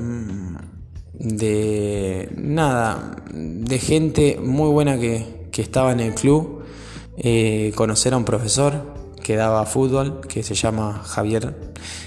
de 1.15 2.29
nada, 2.37 3.17
de 3.33 3.79
gente 3.79 4.39
muy 4.43 4.69
buena 4.71 4.99
que, 4.99 5.43
estaba 5.57 5.93
en 5.93 6.01
el 6.01 6.15
club, 6.15 6.65
eh, 7.19 7.73
conocer 7.77 8.15
a 8.15 8.17
un 8.17 8.25
profesor 8.25 8.92
que 9.23 9.37
daba 9.37 9.65
fútbol, 9.67 10.21
que 10.29 10.43
se 10.43 10.55
llama 10.55 11.03
Javier. 11.05 11.55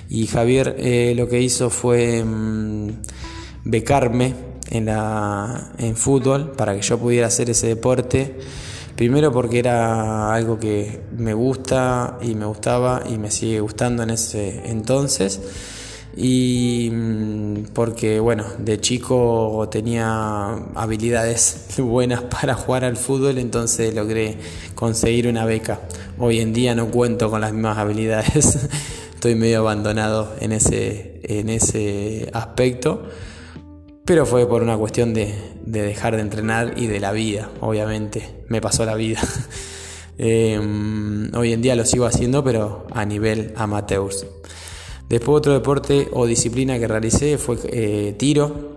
Y 0.10 0.27
Javier 0.27 0.75
eh, 0.77 1.13
lo 1.15 1.27
que 1.27 1.41
hizo 1.41 1.69
fue 1.69 2.24
mm, 2.24 2.89
becarme 3.63 4.36
en, 4.69 4.86
la, 4.86 5.72
en 5.77 5.95
fútbol 5.95 6.51
para 6.51 6.75
que 6.75 6.81
yo 6.81 6.98
pudiera 6.98 7.27
hacer 7.27 7.50
ese 7.50 7.67
deporte. 7.67 8.38
Primero 8.95 9.31
porque 9.31 9.60
era 9.60 10.34
algo 10.34 10.60
que 10.60 11.01
me 11.17 11.34
gusta 11.34 12.17
y 12.22 12.36
me 12.36 12.45
gustaba 12.45 13.03
y 13.10 13.17
me 13.17 13.31
sigue 13.31 13.60
gustando 13.60 14.03
en 14.03 14.12
ese 14.12 14.69
entonces 14.69 15.41
y 16.17 16.89
mm, 16.91 17.74
porque 17.74 18.19
bueno, 18.19 18.45
de 18.57 18.79
chico 18.79 19.67
tenía 19.69 20.53
habilidades 20.75 21.67
buenas 21.77 22.24
para 22.24 22.55
jugar 22.55 22.86
al 22.86 22.98
fútbol, 22.98 23.38
entonces 23.38 23.93
logré 23.93 24.38
conseguir 24.75 25.27
una 25.27 25.45
beca. 25.45 25.81
Hoy 26.17 26.39
en 26.39 26.53
día 26.53 26.75
no 26.75 26.88
cuento 26.88 27.29
con 27.29 27.41
las 27.41 27.51
mismas 27.51 27.77
habilidades, 27.77 28.69
estoy 29.13 29.36
medio 29.36 29.60
abandonado 29.60 30.34
en 30.39 30.53
ese, 30.53 31.19
en 31.24 31.50
ese 31.50 32.29
aspecto, 32.34 33.03
pero 34.05 34.25
fue 34.25 34.48
por 34.48 34.62
una 34.62 34.77
cuestión 34.77 35.13
de, 35.13 35.36
dejar 35.65 36.15
de 36.15 36.22
entrenar 36.22 36.74
y 36.77 36.88
de 36.88 37.00
la 37.00 37.12
vida, 37.12 37.50
obviamente, 37.60 38.43
me 38.48 38.62
pasó 38.62 38.86
la 38.86 38.95
vida. 38.95 39.19
Em, 40.17 41.29
hoy 41.36 41.51
en 41.51 41.62
día 41.62 41.75
lo 41.75 41.84
sigo 41.84 42.05
haciendo, 42.05 42.41
pero 42.41 42.88
a 42.93 43.03
nivel 43.03 43.51
amateurs. 43.57 44.25
Después 45.09 45.38
otro 45.38 45.53
deporte 45.53 46.09
o 46.13 46.25
disciplina 46.25 46.79
que 46.79 46.88
realicé 46.88 47.38
fue 47.38 47.57
eh, 47.65 48.15
tiro. 48.17 48.75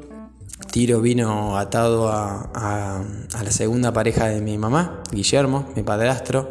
Tiro 0.70 1.00
vino 1.00 1.56
atado 1.56 2.08
a, 2.08 3.02
la 3.32 3.50
segunda 3.50 3.92
pareja 3.92 4.26
de 4.26 4.42
mi 4.42 4.58
mamá, 4.58 5.02
Guillermo, 5.10 5.66
mi 5.74 5.82
padrastro, 5.82 6.50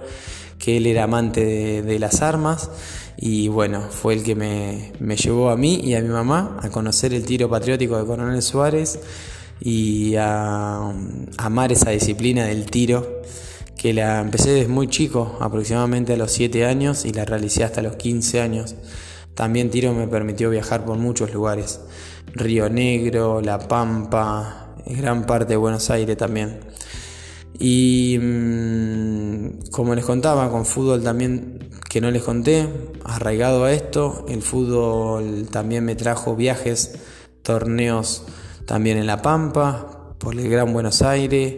que 0.57 0.77
él 0.77 0.87
era 0.87 1.03
amante 1.03 1.83
de, 1.83 1.99
las 1.99 2.21
armas 2.23 2.71
y 3.17 3.47
bueno, 3.47 3.81
fue 3.81 4.15
el 4.15 4.23
que 4.23 4.33
me, 4.33 4.93
llevó 5.17 5.51
a 5.51 5.57
mí 5.57 5.81
y 5.83 5.93
a 5.93 6.01
mi 6.01 6.09
mamá 6.09 6.57
a 6.61 6.69
conocer 6.69 7.13
el 7.13 7.25
tiro 7.25 7.47
patriótico 7.47 7.97
de 7.97 8.05
Coronel 8.05 8.41
Suárez 8.41 8.99
y 9.59 10.15
a, 10.15 10.77
a 10.77 10.93
amar 11.37 11.71
esa 11.71 11.91
disciplina 11.91 12.45
del 12.45 12.65
tiro 12.65 13.21
que 13.77 13.93
la 13.93 14.21
empecé 14.21 14.51
desde 14.51 14.67
muy 14.67 14.87
chico, 14.87 15.37
aproximadamente 15.39 16.13
a 16.13 16.17
los 16.17 16.31
7 16.31 16.65
años 16.65 17.05
y 17.05 17.13
la 17.13 17.25
realicé 17.25 17.63
hasta 17.63 17.83
los 17.83 17.97
15 17.97 18.41
años. 18.41 18.75
También 19.37 19.69
tiro 19.69 19.93
me 19.93 20.07
permitió 20.07 20.49
viajar 20.49 20.83
por 20.83 20.97
muchos 20.97 21.31
lugares. 21.31 21.79
Río 22.33 22.69
Negro, 22.69 23.39
La 23.39 23.59
Pampa, 23.59 24.73
gran 24.83 25.27
parte 25.27 25.53
de 25.53 25.57
Buenos 25.57 25.91
Aires 25.91 26.17
también. 26.17 26.59
Y 27.59 28.17
mm, 28.19 29.69
como 29.69 29.93
les 29.93 30.05
contaba, 30.05 30.49
con 30.49 30.65
fútbol 30.65 31.03
también, 31.03 31.69
que 31.87 32.01
no 32.01 32.09
les 32.09 32.23
conté, 32.23 32.67
arraigado 33.03 33.65
a 33.65 33.73
esto, 33.73 34.25
el 34.27 34.41
fútbol 34.41 35.47
también 35.51 35.85
me 35.85 35.93
trajo 35.93 36.35
viajes, 36.35 36.95
torneos 37.43 38.23
también 38.65 38.97
en 38.97 39.05
La 39.05 39.21
Pampa, 39.21 40.15
por 40.17 40.33
el 40.33 40.49
Gran 40.49 40.73
Buenos 40.73 41.03
Aires. 41.03 41.57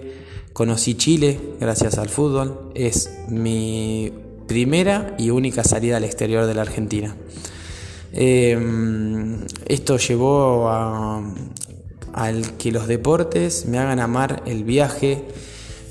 Conocí 0.52 0.96
Chile 0.96 1.40
gracias 1.62 1.98
al 1.98 2.10
fútbol. 2.10 2.72
Es 2.76 3.10
mi 3.30 4.12
primera 4.50 5.16
y 5.18 5.30
única 5.30 5.64
salida 5.64 5.96
al 5.96 6.04
exterior 6.04 6.46
de 6.46 6.56
la 6.56 6.64
Argentina. 6.64 7.16
Em, 8.12 9.46
esto 9.68 9.98
llevó 9.98 10.68
a, 10.70 11.22
que 12.58 12.72
los 12.72 12.88
deportes 12.88 13.66
me 13.66 13.78
hagan 13.78 14.00
amar 14.00 14.44
el 14.46 14.64
viaje, 14.64 15.24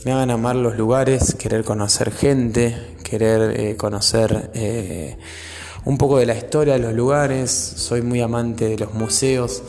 me 0.05 0.13
hagan 0.13 0.31
amar 0.31 0.57
los 0.57 0.77
lugares, 0.77 1.35
querer 1.37 1.65
conocer 1.65 2.11
gente, 2.11 2.77
querer 3.05 3.59
eh, 3.59 3.77
conocer 3.77 4.51
eh, 4.55 5.17
un 5.85 5.97
poco 5.97 6.19
de 6.19 6.27
la 6.27 6.37
historia 6.37 6.75
de 6.75 6.81
los 6.81 6.93
lugares. 6.93 7.51
Soy 7.51 8.03
muy 8.03 8.21
amante 8.21 8.69
de 8.69 8.79
los 8.79 8.95
museos, 8.95 9.63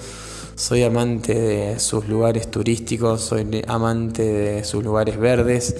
soy 0.55 0.83
amante 0.83 1.33
de 1.33 1.79
sus 1.79 2.07
lugares 2.07 2.49
turísticos, 2.49 3.21
soy 3.21 3.63
amante 3.67 4.23
de 4.23 4.63
sus 4.63 4.83
lugares 4.83 5.17
verdes. 5.17 5.75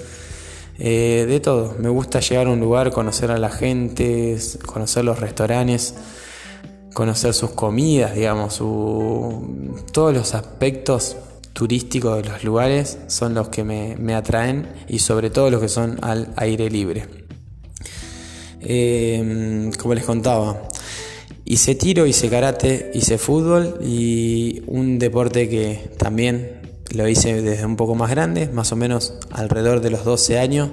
Eh, 0.78 1.26
de 1.28 1.40
todo, 1.40 1.74
me 1.78 1.90
gusta 1.90 2.20
llegar 2.20 2.46
a 2.46 2.50
un 2.50 2.60
lugar, 2.60 2.90
conocer 2.90 3.30
a 3.30 3.38
la 3.38 3.50
gente, 3.50 4.38
conocer 4.64 5.04
los 5.04 5.18
restaurantes 5.18 5.94
conocer 6.94 7.34
sus 7.34 7.50
comidas, 7.50 8.14
digamos, 8.14 8.58
todos 9.92 10.14
los 10.14 10.34
aspectos 10.34 11.16
turísticos 11.52 12.22
de 12.22 12.28
los 12.28 12.44
lugares 12.44 12.98
son 13.06 13.34
los 13.34 13.48
que 13.48 13.64
me, 13.64 14.14
atraen 14.14 14.68
y 14.88 15.00
sobre 15.00 15.30
todo 15.30 15.50
los 15.50 15.60
que 15.60 15.68
son 15.68 15.98
al 16.02 16.32
aire 16.36 16.70
libre. 16.70 17.06
Em, 18.60 19.72
como 19.72 19.94
les 19.94 20.04
contaba, 20.04 20.68
hice 21.44 21.74
tiro, 21.74 22.06
hice 22.06 22.28
karate, 22.28 22.90
hice 22.94 23.18
fútbol 23.18 23.78
y 23.82 24.62
un 24.66 24.98
deporte 24.98 25.48
que 25.48 25.90
también 25.96 26.60
lo 26.94 27.08
hice 27.08 27.40
desde 27.40 27.64
un 27.64 27.76
poco 27.76 27.94
más 27.94 28.10
grande, 28.10 28.48
más 28.48 28.72
o 28.72 28.76
menos 28.76 29.14
alrededor 29.30 29.80
de 29.80 29.90
los 29.90 30.04
12 30.04 30.38
años 30.38 30.70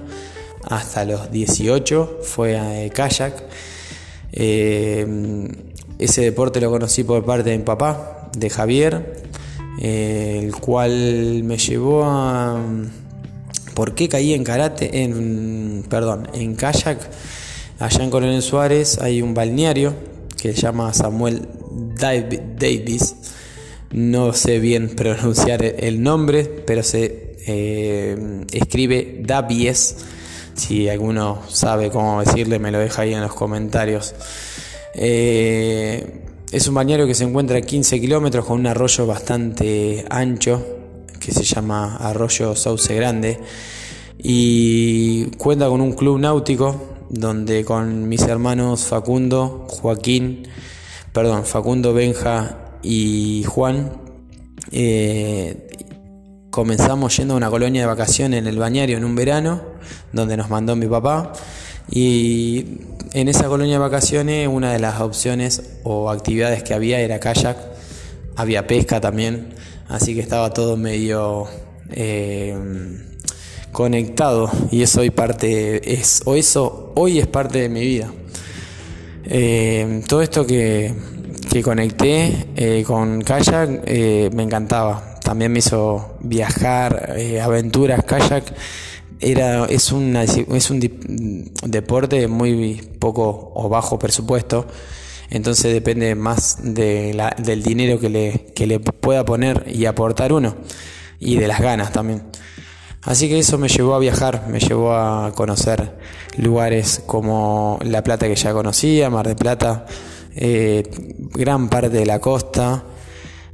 hasta 0.63 1.05
los 1.05 1.31
18, 1.31 2.19
fue 2.23 2.57
a 2.57 2.89
kayak. 2.89 3.43
Em, 4.31 5.47
ese 5.99 6.21
deporte 6.21 6.61
lo 6.61 6.69
conocí 6.69 7.03
por 7.03 7.25
parte 7.25 7.49
de 7.49 7.57
mi 7.57 7.63
papá, 7.63 8.29
de 8.37 8.49
Javier, 8.49 9.23
eh, 9.81 10.39
el 10.43 10.55
cual 10.55 11.43
me 11.43 11.57
llevó 11.57 12.03
a... 12.05 12.61
¿Por 13.73 13.93
qué 13.93 14.09
caí 14.09 14.33
en 14.33 14.43
karate? 14.43 15.03
En, 15.03 15.85
perdón, 15.87 16.29
en 16.33 16.55
kayak. 16.55 16.99
Allá 17.79 18.03
en 18.03 18.09
Coronel 18.09 18.41
Suárez 18.41 18.99
hay 18.99 19.21
un 19.21 19.35
balneario 19.35 19.93
que 20.35 20.53
se 20.53 20.61
llama 20.61 20.93
Samuel 20.93 21.47
Davis. 21.95 23.15
No 23.91 24.33
sé 24.33 24.59
bien 24.59 24.89
pronunciar 24.95 25.63
el 25.63 26.01
nombre, 26.01 26.43
pero 26.43 26.81
se 26.81 27.35
eh, 27.45 28.45
escribe 28.51 29.19
Davies. 29.21 29.97
Si 30.55 30.89
alguno 30.89 31.43
sabe 31.49 31.91
cómo 31.91 32.23
decirle, 32.23 32.57
me 32.57 32.71
lo 32.71 32.79
deja 32.79 33.03
ahí 33.03 33.13
en 33.13 33.21
los 33.21 33.35
comentarios. 33.35 34.15
Eh, 34.99 36.23
es 36.51 36.67
un 36.67 36.73
bañero 36.73 37.05
que 37.05 37.13
se 37.13 37.23
encuentra 37.23 37.59
a 37.59 37.61
15 37.61 38.01
kilómetros 38.01 38.45
con 38.45 38.59
un 38.59 38.65
arroyo 38.65 39.05
bastante 39.05 40.03
ancho 40.09 40.65
que 41.19 41.31
se 41.31 41.43
llama 41.43 41.97
Arroyo 41.97 42.55
Sauce 42.55 42.95
Grande 42.95 43.39
y 44.17 45.25
cuenta 45.37 45.69
con 45.69 45.81
un 45.81 45.93
club 45.93 46.19
náutico 46.19 46.95
donde 47.11 47.63
con 47.63 48.09
mis 48.09 48.23
hermanos 48.23 48.85
Facundo, 48.85 49.67
Joaquín, 49.69 50.47
perdón, 51.13 51.45
Facundo, 51.45 51.93
Benja 51.93 52.79
y 52.81 53.45
Juan 53.47 54.01
eh, 54.71 55.67
comenzamos 56.49 57.15
yendo 57.17 57.35
a 57.35 57.37
una 57.37 57.51
colonia 57.51 57.81
de 57.81 57.87
vacaciones 57.87 58.39
en 58.39 58.47
el 58.47 58.57
bañario 58.57 58.97
en 58.97 59.05
un 59.05 59.15
verano 59.15 59.61
donde 60.11 60.35
nos 60.37 60.49
mandó 60.49 60.75
mi 60.75 60.87
papá 60.87 61.33
y 61.89 62.65
en 63.13 63.27
esa 63.27 63.47
colonia 63.47 63.73
de 63.73 63.79
vacaciones 63.79 64.47
una 64.47 64.73
de 64.73 64.79
las 64.79 64.99
opciones 64.99 65.63
o 65.83 66.09
actividades 66.09 66.63
que 66.63 66.73
había 66.73 66.99
era 66.99 67.19
kayak, 67.19 67.57
había 68.35 68.67
pesca 68.67 68.99
también, 68.99 69.53
así 69.87 70.13
que 70.13 70.21
estaba 70.21 70.53
todo 70.53 70.77
medio 70.77 71.47
eh, 71.89 72.55
conectado 73.71 74.51
y 74.71 74.81
eso 74.81 75.01
hoy 75.01 75.09
parte 75.09 75.93
es 75.93 76.21
o 76.25 76.35
eso 76.35 76.91
hoy 76.95 77.19
es 77.19 77.27
parte 77.27 77.59
de 77.59 77.69
mi 77.69 77.81
vida. 77.81 78.11
Eh, 79.29 80.01
todo 80.07 80.21
esto 80.21 80.45
que, 80.45 80.93
que 81.49 81.61
conecté 81.61 82.47
eh, 82.55 82.83
con 82.85 83.21
kayak 83.21 83.85
me 84.33 84.43
encantaba. 84.43 85.15
También 85.23 85.51
me 85.51 85.59
hizo 85.59 86.17
viajar, 86.21 87.15
aventuras 87.41 88.03
kayak 88.05 88.45
era, 89.19 89.65
es, 89.65 89.91
una, 89.91 90.23
es 90.23 90.69
un 90.69 90.79
deporte 91.65 92.27
muy 92.27 92.81
poco 92.99 93.51
o 93.55 93.69
bajo 93.69 93.97
presupuesto, 93.97 94.67
entonces 95.29 95.73
depende 95.73 96.15
más 96.15 96.59
de 96.61 97.13
la, 97.13 97.35
del 97.37 97.63
dinero 97.63 97.99
que 97.99 98.09
le, 98.09 98.53
que 98.55 98.67
le 98.67 98.79
pueda 98.79 99.25
poner 99.25 99.65
y 99.67 99.85
aportar 99.85 100.31
uno, 100.33 100.55
y 101.19 101.37
de 101.37 101.47
las 101.47 101.61
ganas 101.61 101.91
también. 101.91 102.23
Así 103.01 103.29
que 103.29 103.39
eso 103.39 103.57
me 103.57 103.69
llevó 103.69 103.95
a 103.95 103.99
viajar, 103.99 104.47
me 104.49 104.59
llevó 104.59 104.93
a 104.93 105.31
conocer 105.33 105.97
lugares 106.37 107.01
como 107.05 107.79
La 107.83 108.03
Plata 108.03 108.27
que 108.27 108.35
ya 108.35 108.51
conocía, 108.53 109.09
Mar 109.09 109.27
de 109.27 109.35
Plata, 109.35 109.85
eh, 110.35 110.83
gran 111.33 111.69
parte 111.69 111.89
de 111.89 112.05
la 112.05 112.19
costa, 112.19 112.83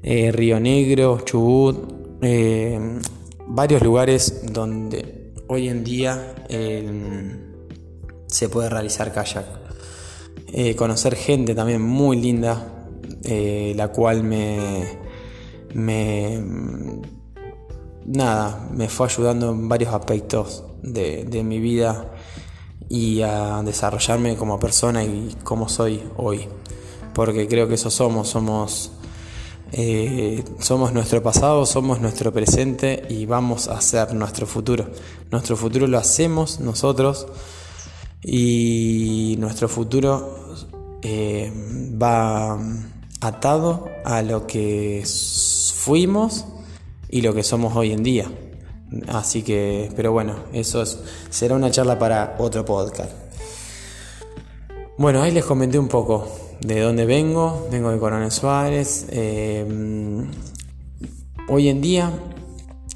eh, 0.02 0.32
Río 0.32 0.60
Negro, 0.60 1.22
Chubut, 1.22 2.20
eh, 2.22 3.00
varios 3.48 3.82
lugares 3.84 4.42
donde 4.52 5.23
hoy 5.54 5.70
en 5.70 5.84
día 5.84 6.36
em, 6.50 7.54
se 8.28 8.50
puede 8.50 8.70
realizar 8.70 9.14
kayak. 9.14 9.46
Eh, 10.48 10.76
conocer 10.76 11.16
gente 11.16 11.56
también 11.56 11.82
muy 11.82 12.20
linda, 12.20 12.88
eh, 13.24 13.74
la 13.76 13.88
cual 13.90 14.24
me, 14.24 14.84
me, 15.74 16.44
nada, 18.06 18.68
me 18.72 18.88
fue 18.90 19.08
ayudando 19.08 19.52
en 19.52 19.68
varios 19.68 19.94
aspectos 19.94 20.64
de, 20.82 21.26
de 21.26 21.44
mi 21.44 21.60
vida 21.60 22.12
y 22.90 23.22
a 23.22 23.62
desarrollarme 23.64 24.36
como 24.36 24.60
persona 24.60 25.04
y 25.04 25.36
como 25.44 25.70
soy 25.70 26.02
hoy. 26.18 26.48
Porque 27.14 27.48
creo 27.48 27.68
que 27.68 27.76
eso 27.76 27.90
somos, 27.90 28.30
somos 28.30 28.92
eh, 29.76 30.44
somos 30.60 30.94
nuestro 30.94 31.24
pasado, 31.24 31.66
somos 31.66 32.00
nuestro 32.00 32.32
presente 32.32 33.08
y 33.10 33.26
vamos 33.26 33.68
a 33.68 33.82
ser 33.82 34.14
nuestro 34.14 34.46
futuro. 34.46 34.86
Nuestro 35.32 35.58
futuro 35.58 35.88
lo 35.88 35.98
hacemos 35.98 36.60
nosotros 36.60 37.26
y 38.22 39.36
nuestro 39.40 39.68
futuro 39.68 40.56
eh, 41.02 41.52
va 42.00 42.60
atado 43.20 43.90
a 44.06 44.22
lo 44.22 44.46
que 44.46 45.04
fuimos 45.76 46.46
y 47.10 47.22
lo 47.22 47.34
que 47.34 47.42
somos 47.42 47.76
hoy 47.76 47.94
en 47.94 48.04
día. 48.04 48.32
Así 49.08 49.42
que, 49.42 49.92
pero 49.96 50.12
bueno, 50.12 50.36
eso 50.54 50.84
será 51.32 51.56
una 51.56 51.72
charla 51.72 51.98
para 51.98 52.36
otro 52.38 52.64
podcast. 52.64 53.12
Bueno, 55.00 55.24
ahí 55.24 55.32
les 55.32 55.44
comenté 55.44 55.80
un 55.80 55.88
poco 55.88 56.43
de 56.64 56.80
dónde 56.80 57.06
vengo, 57.06 57.68
vengo 57.72 57.92
de 57.92 58.00
Coronel 58.00 58.32
Suárez. 58.32 59.08
Eh, 59.10 59.66
hoy 61.50 61.68
en 61.68 61.82
día 61.82 62.12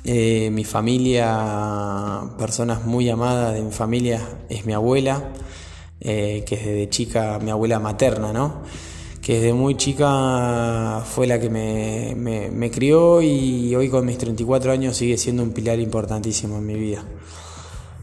eh, 0.06 0.50
mi 0.52 0.64
familia, 0.64 2.22
personas 2.38 2.86
muy 2.86 3.10
amadas 3.10 3.54
de 3.56 3.62
mi 3.62 3.72
familia, 3.72 4.22
es 4.48 4.66
mi 4.66 4.74
abuela, 4.74 5.32
eh, 6.00 6.46
que 6.48 6.56
es 6.56 6.66
desde 6.66 6.90
chica 6.90 7.40
mi 7.44 7.52
abuela 7.52 7.80
materna, 7.80 8.32
¿no? 8.32 8.62
que 9.22 9.42
desde 9.42 9.52
muy 9.52 9.76
chica 9.76 11.04
fue 11.06 11.28
la 11.28 11.38
que 11.38 11.50
me, 11.50 12.16
me, 12.16 12.72
crió 12.72 13.22
y 13.22 13.76
hoy 13.76 13.90
con 13.90 14.06
mis 14.06 14.18
34 14.18 14.72
años 14.72 14.96
sigue 14.96 15.18
siendo 15.18 15.44
un 15.44 15.52
pilar 15.52 15.78
importantísimo 15.82 16.56
en 16.60 16.66
mi 16.66 16.76
vida. 16.76 17.04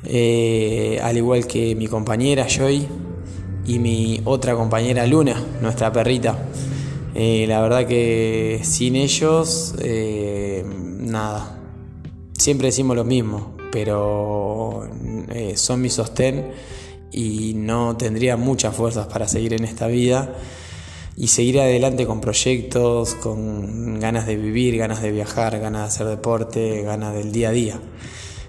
Eh, 0.04 1.00
al 1.02 1.16
igual 1.16 1.46
que 1.46 1.74
mi 1.74 1.86
compañera 1.86 2.46
Joy 2.46 2.86
y 3.66 3.78
mi 3.78 4.20
otra 4.24 4.54
compañera 4.54 5.06
Luna, 5.06 5.42
nuestra 5.60 5.92
perrita. 5.92 6.38
Eh, 7.14 7.44
la 7.48 7.60
verdad 7.60 7.86
que 7.86 8.60
sin 8.62 8.96
ellos, 8.96 9.74
eh, 9.80 10.64
nada. 10.66 11.60
Siempre 12.36 12.68
decimos 12.68 12.96
lo 12.96 13.04
mismo, 13.04 13.56
pero 13.70 14.88
son 15.54 15.80
mi 15.80 15.90
sostén 15.90 16.52
y 17.12 17.54
no 17.54 17.96
tendría 17.96 18.36
muchas 18.36 18.74
fuerzas 18.74 19.06
para 19.06 19.28
seguir 19.28 19.54
en 19.54 19.64
esta 19.64 19.86
vida 19.86 20.34
y 21.16 21.28
seguir 21.28 21.60
adelante 21.60 22.06
con 22.06 22.20
proyectos, 22.20 23.14
con 23.14 24.00
ganas 24.00 24.26
de 24.26 24.36
vivir, 24.36 24.76
ganas 24.76 25.00
de 25.00 25.12
viajar, 25.12 25.58
ganas 25.60 25.82
de 25.82 25.86
hacer 25.88 26.06
deporte, 26.08 26.82
ganas 26.82 27.14
del 27.14 27.30
día 27.30 27.50
a 27.50 27.52
día. 27.52 27.80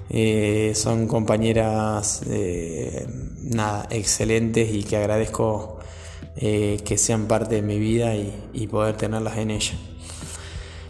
Eh, 0.10 0.74
son 0.76 1.08
compañeras 1.08 2.22
eh, 2.30 3.08
nada, 3.41 3.88
excelentes 3.89 4.74
y 4.74 4.84
que 4.84 4.98
agradezco 4.98 5.80
eh, 6.36 6.80
que 6.86 6.98
sean 6.98 7.28
parte 7.28 7.56
de 7.56 7.62
mi 7.62 7.80
vida 7.80 8.15
y, 8.15 8.68
poder 8.68 8.98
tenerlas 8.98 9.38
en 9.38 9.52
ella. 9.52 9.74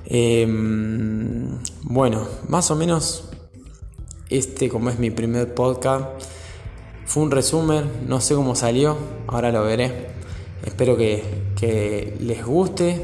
Em, 0.06 1.60
bueno, 1.84 2.28
más 2.47 2.69
o 2.71 2.75
menos 2.75 3.30
este 4.30 4.69
como 4.69 4.89
es 4.89 4.99
mi 4.99 5.12
primer 5.12 5.54
podcast 5.54 6.06
fue 7.06 7.23
un 7.23 7.32
resumen, 7.32 7.86
no 8.08 8.19
sé 8.19 8.34
cómo 8.34 8.56
salió, 8.56 8.97
ahora 9.28 9.51
lo 9.51 9.63
veré. 9.63 10.08
Espero 10.65 10.97
que, 10.97 12.17
les 12.19 12.43
guste, 12.43 13.01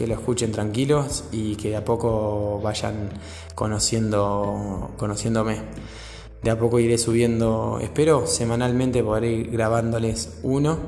que 0.00 0.06
lo 0.06 0.14
escuchen 0.14 0.50
tranquilos 0.50 1.24
y 1.30 1.56
que 1.56 1.68
de 1.68 1.76
a 1.76 1.84
poco 1.84 2.58
vayan 2.62 3.10
conociendo, 3.54 4.92
conociéndome. 4.96 5.58
De 6.42 6.50
a 6.50 6.58
poco 6.58 6.78
iré 6.78 6.96
subiendo, 6.96 7.78
espero 7.82 8.26
semanalmente 8.26 9.04
poder 9.04 9.24
ir 9.24 9.50
grabándoles 9.50 10.38
uno 10.42 10.78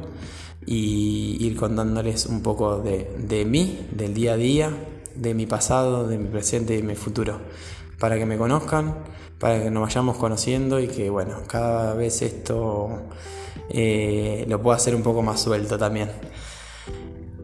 y 0.65 1.37
ir 1.41 1.57
contándoles 1.57 2.25
un 2.25 2.41
poco 2.43 2.79
de, 2.79 3.15
de 3.19 3.45
mí, 3.45 3.87
del 3.91 4.15
día 4.15 4.33
a 4.33 4.37
día, 4.39 4.71
de 5.15 5.35
mi 5.35 5.45
pasado, 5.45 6.09
de 6.09 6.17
mi 6.17 6.29
presente 6.29 6.73
y 6.73 6.79
de 6.79 6.83
mi 6.83 6.95
futuro, 6.95 7.39
para 7.99 8.17
que 8.17 8.25
me 8.25 8.39
conozcan 8.39 8.95
para 9.39 9.63
que 9.63 9.71
nos 9.71 9.83
vayamos 9.83 10.17
conociendo 10.17 10.81
y 10.81 10.87
que 10.89 11.11
bueno, 11.11 11.39
cada 11.49 11.93
vez 11.93 12.23
esto 12.23 13.09
eh, 13.69 14.47
lo 14.49 14.63
puedo 14.63 14.75
hacer 14.75 14.95
un 14.95 15.03
poco 15.03 15.21
más 15.21 15.39
suelto 15.41 15.77
también. 15.77 16.09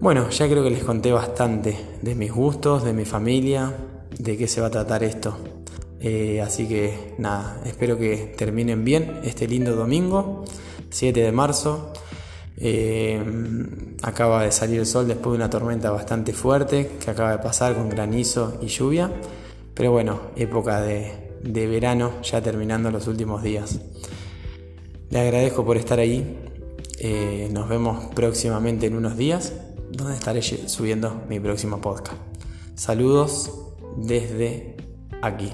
Bueno, 0.01 0.31
ya 0.31 0.49
creo 0.49 0.63
que 0.63 0.71
les 0.71 0.85
conté 0.85 1.11
bastante 1.11 1.77
de 2.03 2.15
mis 2.15 2.31
gustos, 2.33 2.85
de 2.85 2.93
mi 2.93 3.05
familia, 3.05 3.75
de 4.17 4.37
qué 4.37 4.47
se 4.47 4.61
va 4.61 4.69
a 4.69 4.71
tratar 4.71 5.03
esto. 5.03 5.37
Eh, 5.99 6.41
así 6.41 6.69
que 6.69 7.15
nada, 7.19 7.61
espero 7.67 7.99
que 7.99 8.33
terminen 8.37 8.85
bien 8.85 9.21
este 9.25 9.49
lindo 9.49 9.75
domingo, 9.75 10.45
7 10.91 11.21
de 11.21 11.33
marzo. 11.33 11.93
Eh, 12.59 13.21
acaba 14.03 14.45
de 14.45 14.53
salir 14.53 14.79
el 14.79 14.87
sol 14.87 15.09
después 15.09 15.33
de 15.33 15.37
una 15.39 15.51
tormenta 15.51 15.91
bastante 15.91 16.33
fuerte 16.33 16.93
que 17.05 17.11
acaba 17.11 17.33
de 17.33 17.39
pasar 17.39 17.75
con 17.75 17.89
granizo 17.89 18.57
y 18.63 18.69
lluvia. 18.69 19.11
Pero 19.75 19.91
bueno, 19.91 20.21
época 20.37 20.81
de, 20.81 21.11
verano, 21.43 22.23
ya 22.23 22.41
terminando 22.41 22.93
los 22.93 23.09
últimos 23.09 23.43
días. 23.43 23.81
Le 25.11 25.19
agradezco 25.19 25.65
por 25.65 25.77
estar 25.77 25.99
ahí. 25.99 26.39
Eh, 27.01 27.49
nos 27.51 27.69
vemos 27.69 28.15
próximamente 28.15 28.87
en 28.87 28.97
unos 28.97 29.17
días, 29.17 29.53
donde 29.91 30.15
estaré 30.15 30.43
subiendo 30.43 31.23
mi 31.29 31.41
próximo 31.41 31.81
podcast. 31.81 32.21
Saludos 32.75 33.51
desde 33.97 34.77
aquí. 35.23 35.53